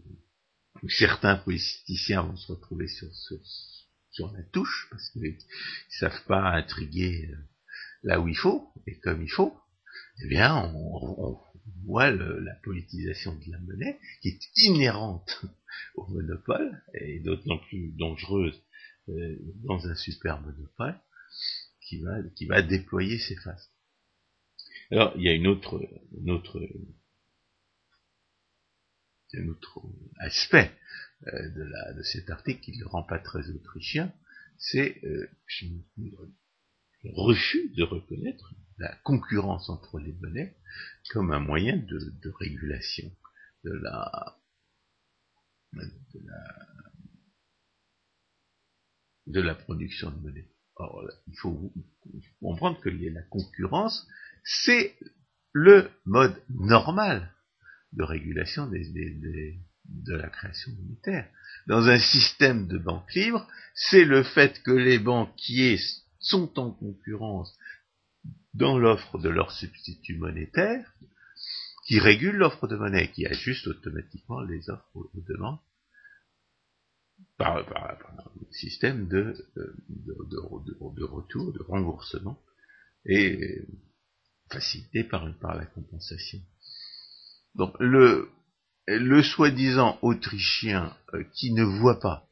[0.82, 3.38] où certains politiciens vont se retrouver sur, sur
[4.14, 5.36] sur la touche, parce qu'ils
[5.90, 7.36] savent pas intriguer euh,
[8.04, 9.54] là où il faut, et comme il faut,
[10.22, 11.38] eh bien, on,
[11.86, 15.44] voit la politisation de la monnaie, qui est inhérente
[15.96, 18.62] au monopole, et d'autant plus dangereuse
[19.08, 20.98] euh, dans un super monopole,
[21.80, 23.70] qui va, qui va déployer ses faces.
[24.90, 25.80] Alors, il y a une autre,
[26.18, 26.60] une autre,
[29.38, 29.80] un autre
[30.18, 30.70] aspect
[31.26, 34.12] euh, de, la, de cet article qui ne le rend pas très autrichien,
[34.58, 35.28] c'est euh,
[37.04, 40.56] refus de reconnaître la concurrence entre les monnaies
[41.10, 43.10] comme un moyen de, régulation
[43.64, 44.38] de la,
[49.26, 50.50] de la, production de monnaie.
[50.76, 51.72] Or, il faut
[52.40, 54.06] comprendre que la concurrence,
[54.44, 54.96] c'est
[55.52, 57.33] le mode normal
[57.94, 61.28] de régulation de la création monétaire.
[61.66, 65.78] Dans un système de banque libre, c'est le fait que les banquiers
[66.18, 67.56] sont en concurrence
[68.54, 70.94] dans l'offre de leur substitut monétaire
[71.86, 75.58] qui régule l'offre de monnaie, qui ajuste automatiquement les offres aux demandes
[77.36, 79.34] par, un système de,
[81.02, 82.40] retour, de remboursement,
[83.04, 83.66] et
[84.50, 86.40] facilité par la compensation.
[87.54, 88.28] Donc le,
[88.86, 92.28] le soi-disant autrichien euh, qui ne voit pas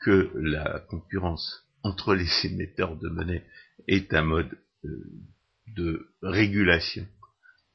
[0.00, 3.44] que la concurrence entre les émetteurs de monnaie
[3.88, 5.10] est un mode euh,
[5.68, 7.06] de régulation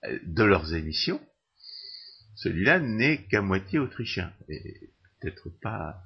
[0.05, 1.21] euh, de leurs émissions,
[2.35, 6.01] celui-là n'est qu'à moitié autrichien et peut-être pas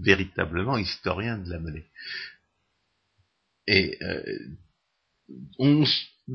[0.00, 1.86] véritablement historien de la monnaie.
[3.66, 3.98] Et
[5.58, 5.84] on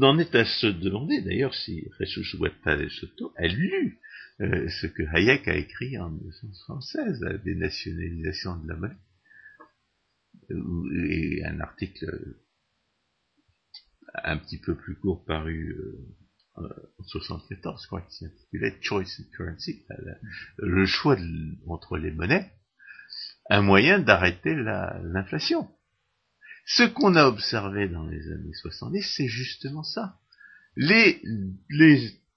[0.01, 3.99] en est à se demander, d'ailleurs, si Jesus de Soto a lu
[4.41, 8.95] euh, ce que Hayek a écrit en 1976, la dénationalisation de la monnaie,
[10.49, 12.35] et un article
[14.13, 15.75] un petit peu plus court paru
[16.57, 16.61] euh,
[16.97, 19.85] en 74, je crois, qui s'intitulait Choice in Currency,
[20.57, 21.17] le choix
[21.67, 22.51] entre les monnaies,
[23.49, 25.69] un moyen d'arrêter l'inflation.
[26.65, 30.19] Ce qu'on a observé dans les années 70, c'est justement ça.
[30.75, 31.21] Les,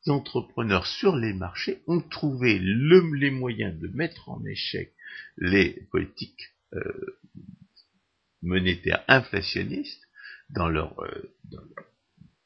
[0.06, 4.94] entrepreneurs sur les marchés ont trouvé les moyens de mettre en échec
[5.36, 7.18] les politiques euh,
[8.40, 10.02] monétaires inflationnistes
[10.50, 11.86] dans leur, euh, dans leur,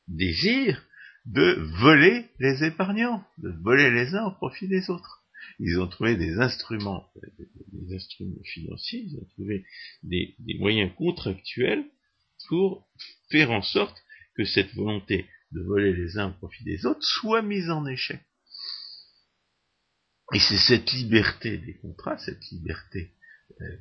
[0.08, 0.84] désir
[1.24, 5.21] de voler les épargnants, de voler les uns au profit des autres.
[5.64, 7.08] Ils ont trouvé des instruments,
[7.72, 9.64] des instruments financiers, ils ont trouvé
[10.02, 11.84] des, moyens contractuels
[12.48, 12.90] pour
[13.30, 13.96] faire en sorte
[14.34, 18.20] que cette volonté de voler les uns au profit des autres soit mise en échec.
[20.34, 23.12] Et c'est cette liberté des contrats, cette liberté
[23.60, 23.76] euh,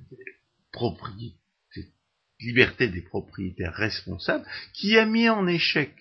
[2.39, 5.95] liberté des propriétaires responsables qui a mis en échec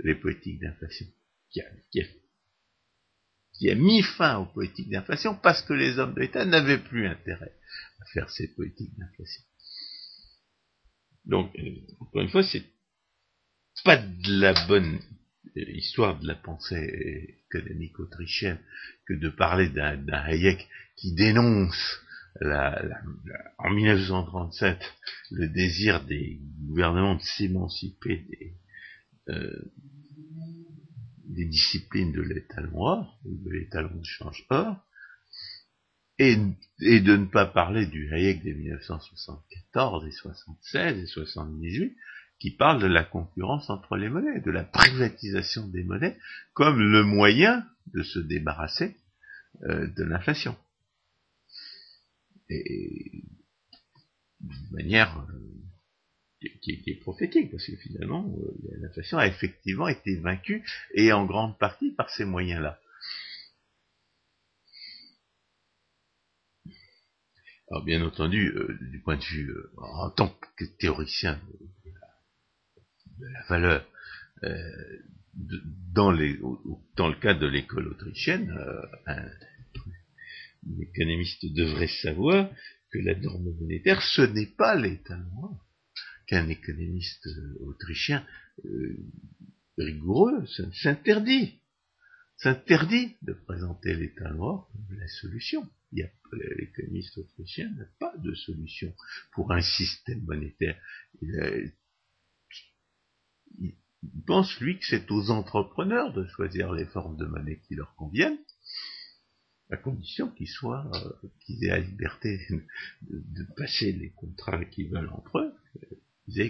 [0.00, 1.06] les politiques d'inflation,
[1.50, 2.06] qui a
[3.60, 7.52] mis fin aux politiques d'inflation parce que les hommes de l'État n'avaient plus intérêt
[8.00, 9.42] à faire ces politiques d'inflation.
[11.26, 12.64] Donc, euh, encore une fois, c'est
[13.84, 14.98] pas de la bonne
[15.56, 18.58] histoire de la pensée économique autrichienne
[19.06, 22.00] que de parler d'un Hayek qui dénonce
[22.42, 24.78] en 1937
[25.32, 28.54] le désir des gouvernements de s'émanciper des,
[29.30, 29.72] euh,
[31.34, 34.76] des disciplines de l'étalon ou de l'étalon de change or,
[36.18, 41.96] et, de ne pas parler du Hayek des 1974 et 76 et 78,
[42.38, 46.18] qui parle de la concurrence entre les monnaies, de la privatisation des monnaies
[46.52, 48.96] comme le moyen de se débarrasser
[49.62, 50.56] euh, de l'inflation.
[52.48, 53.24] Et
[54.40, 55.50] d'une manière euh,
[56.62, 60.64] qui, est prophétique, parce que finalement, euh, l'inflation a effectivement été vaincue,
[60.94, 62.80] et en grande partie par ces moyens-là.
[67.70, 68.52] Alors bien entendu,
[68.90, 71.40] du point de vue, en tant que théoricien
[73.18, 73.86] de la valeur.
[74.42, 74.58] Euh,
[75.92, 79.30] dans, le cas de l'école autrichienne, euh, un,
[80.80, 82.50] économiste devrait savoir
[82.92, 85.54] que la norme monétaire, ce n'est pas l'état noir
[86.30, 88.24] qu'un économiste euh, autrichien
[89.76, 91.58] rigoureux s'interdit.
[92.36, 95.68] S'interdit de présenter l'état noir comme la solution.
[95.92, 98.94] L'économiste autrichien n'a pas de solution
[99.32, 100.80] pour un système monétaire.
[101.20, 101.74] Il
[104.24, 108.38] pense, lui, que c'est aux entrepreneurs de choisir les formes de monnaie qui leur conviennent,
[109.70, 112.40] à condition qu'ils soient, euh, qu'ils aient la liberté
[113.02, 115.54] de, passer les contrats qu'ils veulent entre eux.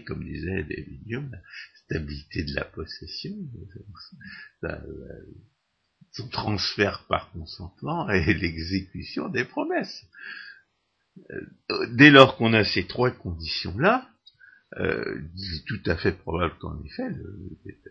[0.07, 1.39] Comme disait David la
[1.85, 3.35] stabilité de la possession,
[6.13, 10.05] son transfert par consentement et l'exécution des promesses.
[11.31, 14.09] Euh, dès lors qu'on a ces trois conditions-là,
[14.79, 17.09] euh, il est tout à fait probable qu'en effet,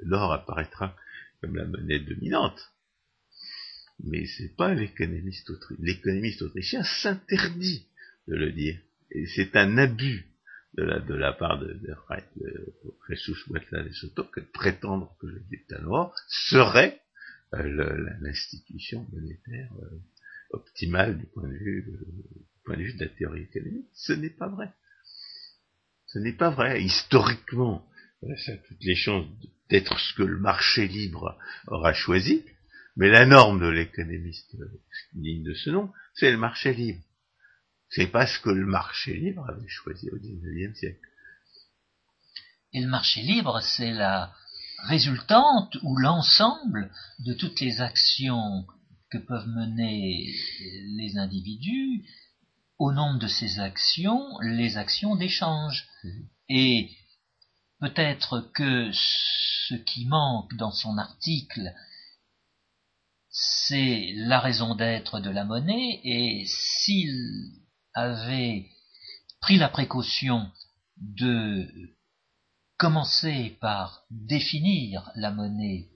[0.04, 0.96] l'or apparaîtra
[1.42, 2.60] comme la monnaie dominante.
[4.02, 5.86] Mais c'est pas l'économiste autrichien.
[5.86, 7.88] L'économiste autrichien s'interdit
[8.28, 8.80] de le dire.
[9.36, 10.26] C'est un abus
[10.76, 11.95] de la, de la part de, de,
[12.36, 17.01] de Jesus et Soto que de prétendre que le dictat noir serait
[17.55, 19.99] euh, l'institution monétaire euh,
[20.51, 23.88] optimale du point de vue, du point de vue de la théorie économique.
[23.93, 24.72] Ce n'est pas vrai.
[26.05, 26.84] Ce n'est pas vrai.
[26.84, 27.88] Historiquement,
[28.22, 29.26] ça a toutes les chances
[29.70, 32.43] d'être ce que le marché libre aura choisi,
[32.95, 34.55] mais la norme de l'économiste
[35.13, 37.01] digne de ce nom, c'est le marché libre.
[37.90, 41.08] C'est pas ce que le marché libre avait choisi au XIXe siècle.
[42.74, 44.32] Et le marché libre, c'est la
[44.84, 48.66] résultante ou l'ensemble de toutes les actions
[49.10, 50.34] que peuvent mener
[50.98, 52.06] les individus.
[52.78, 55.88] Au nombre de ces actions, les actions d'échange.
[56.04, 56.28] Mhm.
[56.50, 56.92] Et
[57.80, 61.74] peut-être que ce qui manque dans son article,
[63.32, 67.60] c'est la raison d'être de la monnaie, et s'il
[68.00, 68.66] avait
[69.41, 70.52] pris la précaution
[70.97, 71.68] de
[72.78, 75.88] commencer par définir la monnaie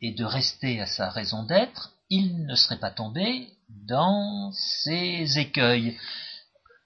[0.00, 5.98] et de rester à sa raison d'être, il ne serait pas tombé dans ces écueils.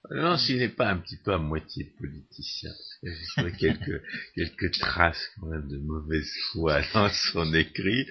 [0.09, 2.71] Non, s'il n'est pas un petit peu à moitié politicien,
[3.03, 4.01] il y a quelques,
[4.35, 8.07] quelques traces quand même de mauvaise foi dans son écrit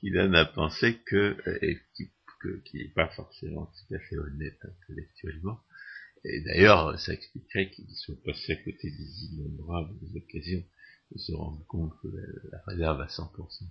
[0.00, 2.08] qui donne à penser que, et qui,
[2.74, 5.60] n'est pas forcément tout à fait honnête intellectuellement.
[6.24, 10.64] Et d'ailleurs, ça expliquerait qu'ils sont passés à côté des innombrables occasions
[11.12, 12.22] de se rendre compte que la,
[12.52, 13.64] la réserve à 100%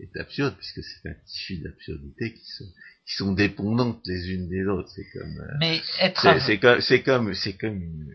[0.00, 2.72] est absurde, puisque c'est un tissu d'absurdité qui sont,
[3.06, 4.88] qui sont dépendantes les unes des autres.
[4.94, 8.14] C'est comme, euh, mais être c'est, comme, c'est comme, c'est comme une,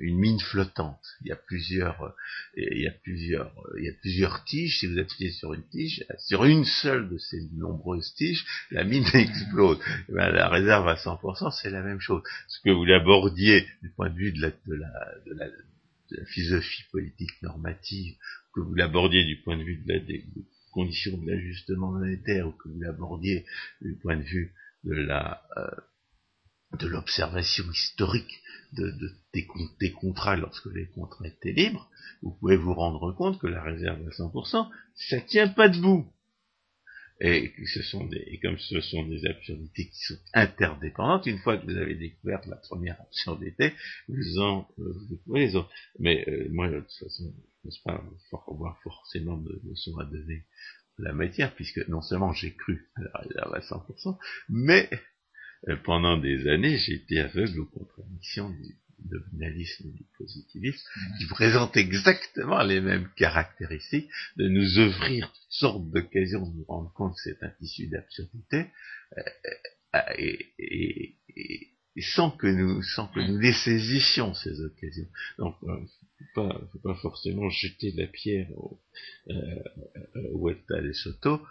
[0.00, 1.04] une, mine flottante.
[1.22, 2.10] Il y a plusieurs, euh,
[2.56, 4.78] il y a plusieurs, euh, il y a plusieurs tiges.
[4.78, 9.04] Si vous appuyez sur une tige, sur une seule de ces nombreuses tiges, la mine
[9.14, 9.78] explose.
[10.08, 12.22] Eh ben, la réserve à 100%, c'est la même chose.
[12.48, 16.16] Ce que vous l'abordiez du point de vue de la, de la, de la, de
[16.16, 18.14] la philosophie politique normative,
[18.54, 19.98] que vous l'abordiez du point de vue de la,
[20.72, 23.44] conditions de l'ajustement monétaire ou que vous l'abordiez
[23.80, 24.52] du point de vue
[24.84, 25.70] de la euh,
[26.78, 28.42] de l'observation historique
[28.72, 28.94] de,
[29.78, 31.90] des, contrats lorsque les contrats étaient libres,
[32.22, 36.10] vous pouvez vous rendre compte que la réserve à 100%, ça tient pas debout.
[37.20, 41.58] Et, ce sont des, et comme ce sont des absurdités qui sont interdépendantes, une fois
[41.58, 43.74] que vous avez découvert la première absurdité,
[44.08, 45.70] vous en euh, vous découvrez les autres.
[45.98, 47.32] Mais euh, moi, de toute façon,
[47.64, 50.44] je ne pense pas avoir forcément de leçons à donner
[50.98, 54.90] la matière, puisque non seulement j'ai cru à la réserve à 100%, mais
[55.68, 58.76] euh, pendant des années, j'ai été aveugle aux contradictions du
[59.10, 60.86] nominalisme et du positivisme,
[61.18, 66.92] qui présentent exactement les mêmes caractéristiques, de nous offrir toutes sortes d'occasions de nous rendre
[66.92, 68.66] compte que c'est un tissu d'absurdité,
[69.16, 69.22] euh,
[69.96, 70.36] euh,
[72.00, 75.08] sans que nous sans que nous les saisissions ces occasions.
[75.38, 75.76] Donc, euh,
[76.34, 78.80] faut pas, faut pas forcément jeter la pierre au,
[79.28, 80.54] euh,
[80.88, 81.42] et Soto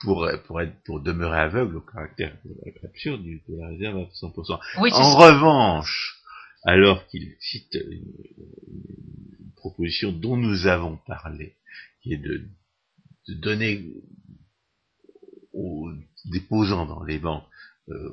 [0.00, 2.36] pour pour être pour demeurer aveugle au caractère
[2.84, 4.60] absurde de la réserve à 100%.
[4.92, 6.20] en revanche,
[6.64, 8.12] alors qu'il cite une,
[9.56, 11.54] proposition dont nous avons parlé,
[12.02, 12.48] qui est de,
[13.28, 13.94] de donner
[15.52, 15.88] aux
[16.24, 17.46] déposants dans les banques,
[17.88, 18.08] euh,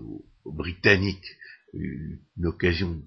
[0.45, 1.25] aux britanniques,
[1.73, 3.01] une, occasion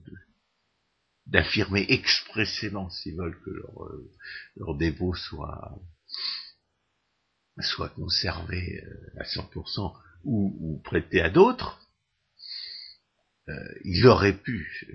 [1.26, 4.10] d'affirmer expressément, s'ils veulent, que leur, euh,
[4.56, 5.80] leur dépôt soit,
[7.60, 11.82] soit conservé euh, à 100% ou, ou prêté à d'autres,
[13.48, 14.88] euh, il aurait pu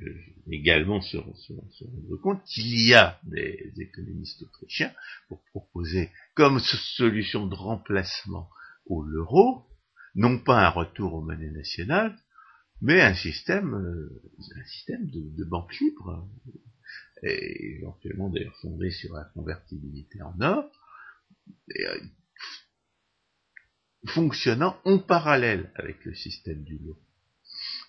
[0.50, 4.94] également se, rendre compte qu'il y a des économistes autrichiens
[5.28, 8.50] pour proposer comme solution de remplacement
[8.86, 9.66] au l'euro,
[10.16, 12.18] non pas un retour aux monnaies nationales,
[12.82, 14.22] mais un système, euh,
[14.56, 16.28] un système de, de, banque libre,
[17.24, 20.72] et éventuellement d'ailleurs fondé sur la convertibilité en or,
[21.74, 22.00] et, euh,
[24.08, 27.00] fonctionnant en parallèle avec le système du lot.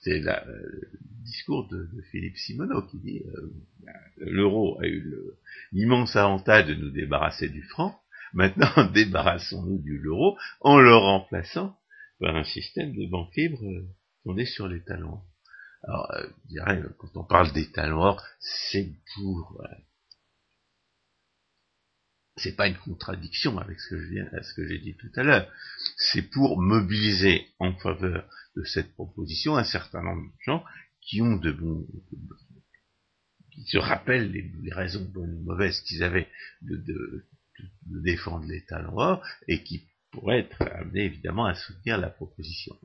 [0.02, 0.90] C'est euh, le
[1.24, 3.22] discours de, Philippe Simoneau qui dit
[3.80, 5.14] bah, l'euro a eu
[5.72, 8.00] l'immense avantage de nous débarrasser du franc,
[8.32, 11.76] maintenant débarrassons-nous du l'euro en le remplaçant
[12.20, 13.62] par un système de banque libre
[14.24, 15.20] on est sur les talons.
[15.82, 19.60] Alors, euh, je dirais, quand on parle des talons c'est pour...
[19.62, 19.74] Euh,
[22.36, 25.50] c'est pas une contradiction avec ce que j'ai dit tout à l'heure.
[25.96, 30.64] C'est pour mobiliser en faveur de cette proposition un certain nombre de gens
[31.00, 31.86] qui ont de bons,
[33.52, 36.28] qui se rappellent les, raisons bonnes ou mauvaises qu'ils avaient
[36.62, 37.26] de,
[37.86, 42.76] défendre les talons or et qui pourraient être amenés évidemment à soutenir la proposition.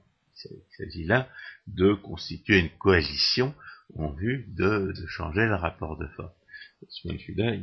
[0.46, 1.30] Il s'agit là
[1.68, 3.54] de constituer une coalition
[3.96, 6.36] en vue de, changer le rapport de force.
[6.82, 7.56] De ce point de vue-là,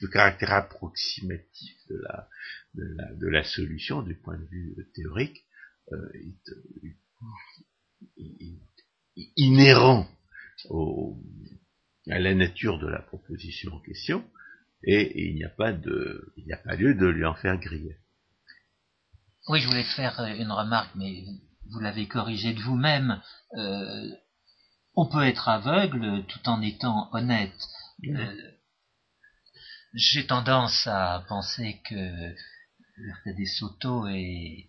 [0.00, 2.28] le caractère approximatif de la,
[2.74, 5.44] de la, de la solution du point de vue théorique
[5.92, 6.12] euh,
[9.36, 10.08] inhérent
[10.68, 11.20] au,
[12.08, 14.24] à la nature de la proposition en question,
[14.82, 17.96] et, il n'y a de, il n'y a pas lieu de lui en faire griller.
[19.50, 21.24] Oui, je voulais faire euh, une remarque, mais
[21.72, 23.20] vous l'avez corrigé de vous-même.
[23.56, 24.08] Euh,
[24.94, 27.60] on peut être aveugle tout en étant honnête.
[28.06, 28.52] Euh,
[29.92, 32.32] j'ai tendance à penser que
[33.26, 34.68] des Soto est,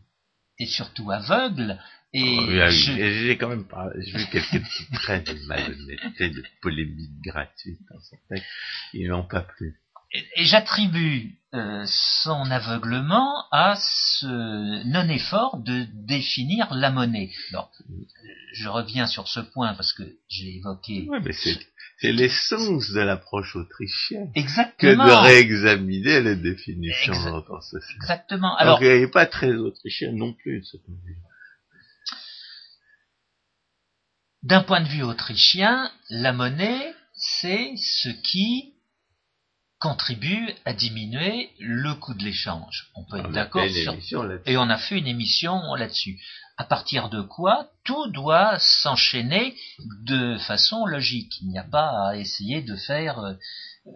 [0.58, 1.80] est surtout aveugle.
[2.14, 7.22] Et oh, j'ai quand même pas, j'ai vu quelques petits traits de malhonnêteté, de polémique
[7.22, 8.50] gratuite dans son texte.
[8.94, 9.80] Ils n'ont pas plu
[10.14, 17.30] et j'attribue euh, son aveuglement à ce non-effort de définir la monnaie.
[17.52, 17.66] Bon,
[18.54, 21.08] je reviens sur ce point parce que j'ai évoqué.
[21.10, 24.32] Oui, mais c'est, l'essence de l'approche autrichienne.
[24.34, 25.04] Exactement.
[25.04, 27.44] Que de réexaminer les définitions
[27.96, 28.56] Exactement.
[28.56, 31.18] Alors, il n'est pas très autrichienne non plus, ce point de vue.
[34.44, 38.71] D'un point de vue autrichien, la monnaie, c'est ce qui
[39.82, 42.92] contribue à diminuer le coût de l'échange.
[42.96, 43.68] On peut être d'accord
[44.04, 44.32] sur...
[44.46, 46.22] Et on a fait une émission là-dessus.
[46.58, 49.56] À partir de quoi tout doit s'enchaîner
[50.06, 51.34] de façon logique.
[51.42, 53.34] Il n'y a pas à essayer de faire euh,
[53.88, 53.92] euh,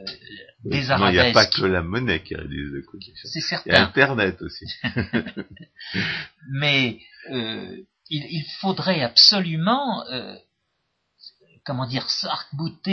[0.64, 1.14] des arabesques.
[1.14, 3.32] Il n'y a pas que la monnaie qui réduit le coût de l'échange.
[3.32, 3.70] C'est certain.
[3.70, 4.66] Il y a Internet aussi.
[6.50, 6.98] Mais
[7.30, 7.78] euh,
[8.10, 10.04] il, il, faudrait absolument
[11.66, 12.48] comment dire, sarc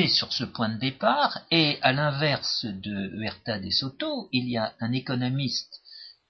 [0.08, 4.74] sur ce point de départ, et à l'inverse de Huerta de Soto, il y a
[4.80, 5.80] un économiste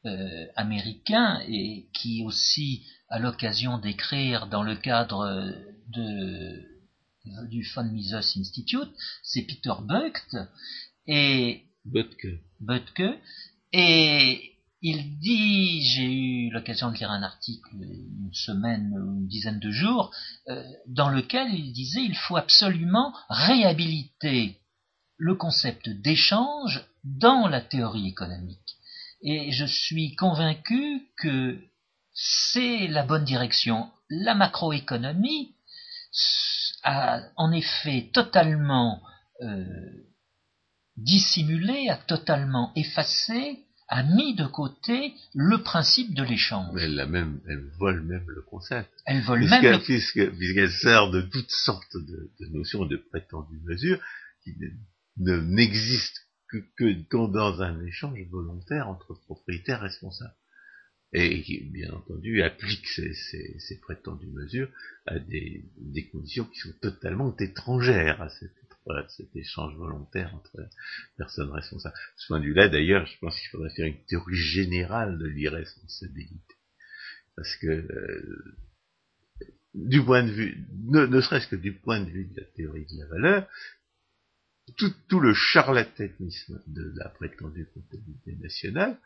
[0.05, 5.55] euh, américain et qui aussi a l'occasion d'écrire dans le cadre
[5.89, 6.73] de,
[7.49, 8.91] du Von Mises Institute,
[9.23, 10.37] c'est Peter Bucht
[11.07, 13.21] et Butke,
[13.73, 14.52] et
[14.83, 19.71] il dit, j'ai eu l'occasion de lire un article une semaine ou une dizaine de
[19.71, 20.13] jours,
[20.49, 24.59] euh, dans lequel il disait il faut absolument réhabiliter
[25.17, 28.59] le concept d'échange dans la théorie économique.
[29.23, 31.61] Et je suis convaincu que
[32.13, 33.89] c'est la bonne direction.
[34.11, 35.55] La macroéconomie
[36.83, 39.01] a en effet totalement
[39.43, 39.65] euh,
[40.97, 46.75] dissimulé, a totalement effacé a mis de côté le principe de l'échange.
[46.81, 48.91] Elle, même, elle vole même le concept.
[49.07, 49.79] Elle vole même le...
[49.79, 54.01] Puisqu'elle sert de toutes sortes de, notions de prétendues mesures
[54.43, 54.55] qui
[55.19, 56.21] n'existent
[56.79, 60.35] que, dans un échange volontaire entre propriétaires responsables.
[61.15, 64.71] Et qui, bien entendu, applique ces, prétendues mesures
[65.07, 70.69] à des, des, conditions qui sont totalement étrangères à cette voilà, cet échange volontaire entre
[71.17, 71.95] personnes responsables.
[72.17, 76.55] ce point de vue-là, d'ailleurs, je pense qu'il faudrait faire une théorie générale de l'irresponsabilité.
[77.37, 78.57] Parce que, euh,
[79.75, 82.99] du point de vue, ne, serait-ce que du point de vue de la théorie de
[82.99, 83.49] la valeur,
[84.77, 88.97] tout, le charlatanisme de la prétendue comptabilité nationale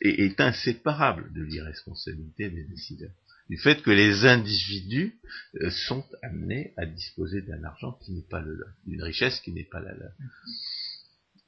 [0.00, 3.12] est inséparable de l'irresponsabilité des décideurs
[3.48, 5.18] du fait que les individus
[5.56, 9.52] euh, sont amenés à disposer d'un argent qui n'est pas le leur, d'une richesse qui
[9.52, 10.12] n'est pas la leur.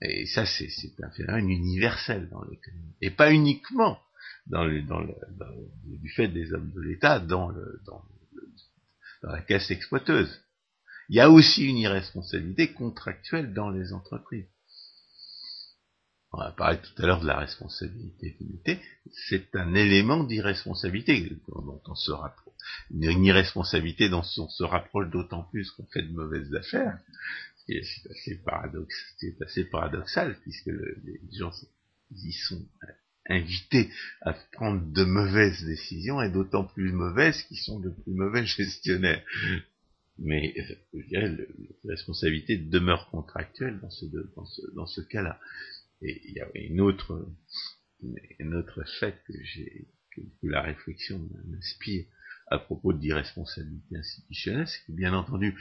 [0.03, 0.71] Et ça, c'est,
[1.03, 2.95] un phénomène universel dans l'économie.
[3.03, 4.01] Et pas uniquement
[4.47, 5.15] dans le, dans le,
[5.85, 8.03] du fait des hommes de l'État dans, le, dans,
[9.23, 10.41] dans la caisse exploiteuse.
[11.11, 14.47] Il y a aussi une irresponsabilité contractuelle dans les entreprises
[16.33, 18.81] on a parlé tout à l'heure de la responsabilité limitée,
[19.29, 22.55] c'est un élément d'irresponsabilité dont on se rapproche.
[22.91, 26.99] Une irresponsabilité dont on se rapproche d'autant plus qu'on fait de mauvaises affaires.
[27.67, 31.53] C'est assez, paradoxal, puisque les gens
[32.13, 32.65] y sont
[33.29, 33.91] invités
[34.23, 39.23] à prendre de mauvaises décisions, et d'autant plus mauvaises qu'ils sont de plus mauvais gestionnaires.
[40.19, 40.55] Mais
[40.93, 41.29] je dirais,
[41.85, 45.41] la responsabilité demeure contractuelle dans ce cas-là.
[46.03, 47.29] Et il y a une autre,
[48.41, 52.07] un autre fait que j'ai, que, la réflexion m'inspire
[52.51, 55.57] à propos de l'irresponsabilité institutionnelle, c'est que bien entendu,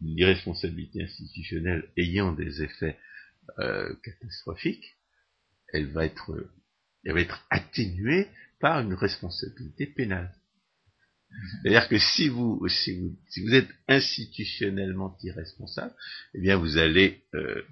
[0.00, 2.98] l'irresponsabilité institutionnelle ayant des effets
[3.58, 4.96] euh, catastrophiques,
[5.72, 6.50] elle va être,
[7.04, 8.28] elle va être atténuée
[8.60, 10.34] par une responsabilité pénale.
[11.62, 15.94] C'est-à-dire que si vous, si vous, si vous êtes institutionnellement irresponsable,
[16.34, 17.62] eh bien vous allez euh,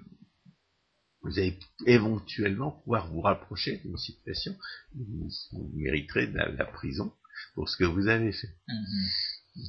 [1.23, 4.55] vous allez éventuellement pouvoir vous rapprocher d'une situation
[4.95, 7.13] où vous, mériterez la, prison
[7.53, 8.55] pour ce que vous avez fait.
[8.67, 9.67] Mm-hmm.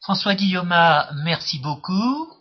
[0.00, 0.74] François Guillaume,
[1.24, 2.32] merci beaucoup.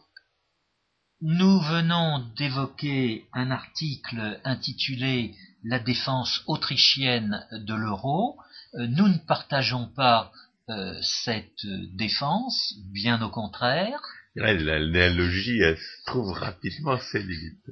[1.22, 5.34] Nous venons d'évoquer un article intitulé
[5.64, 8.38] La défense autrichienne de l'euro.
[8.76, 10.32] Euh, nous ne partageons pas
[10.70, 11.66] euh, cette
[11.96, 14.00] défense, bien au contraire.
[14.36, 15.62] L'analogie
[16.06, 17.70] trouve rapidement ses limites.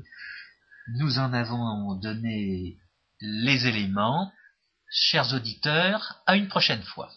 [0.96, 2.78] Nous en avons donné
[3.20, 4.32] les éléments.
[4.90, 7.10] Chers auditeurs, à une prochaine fois.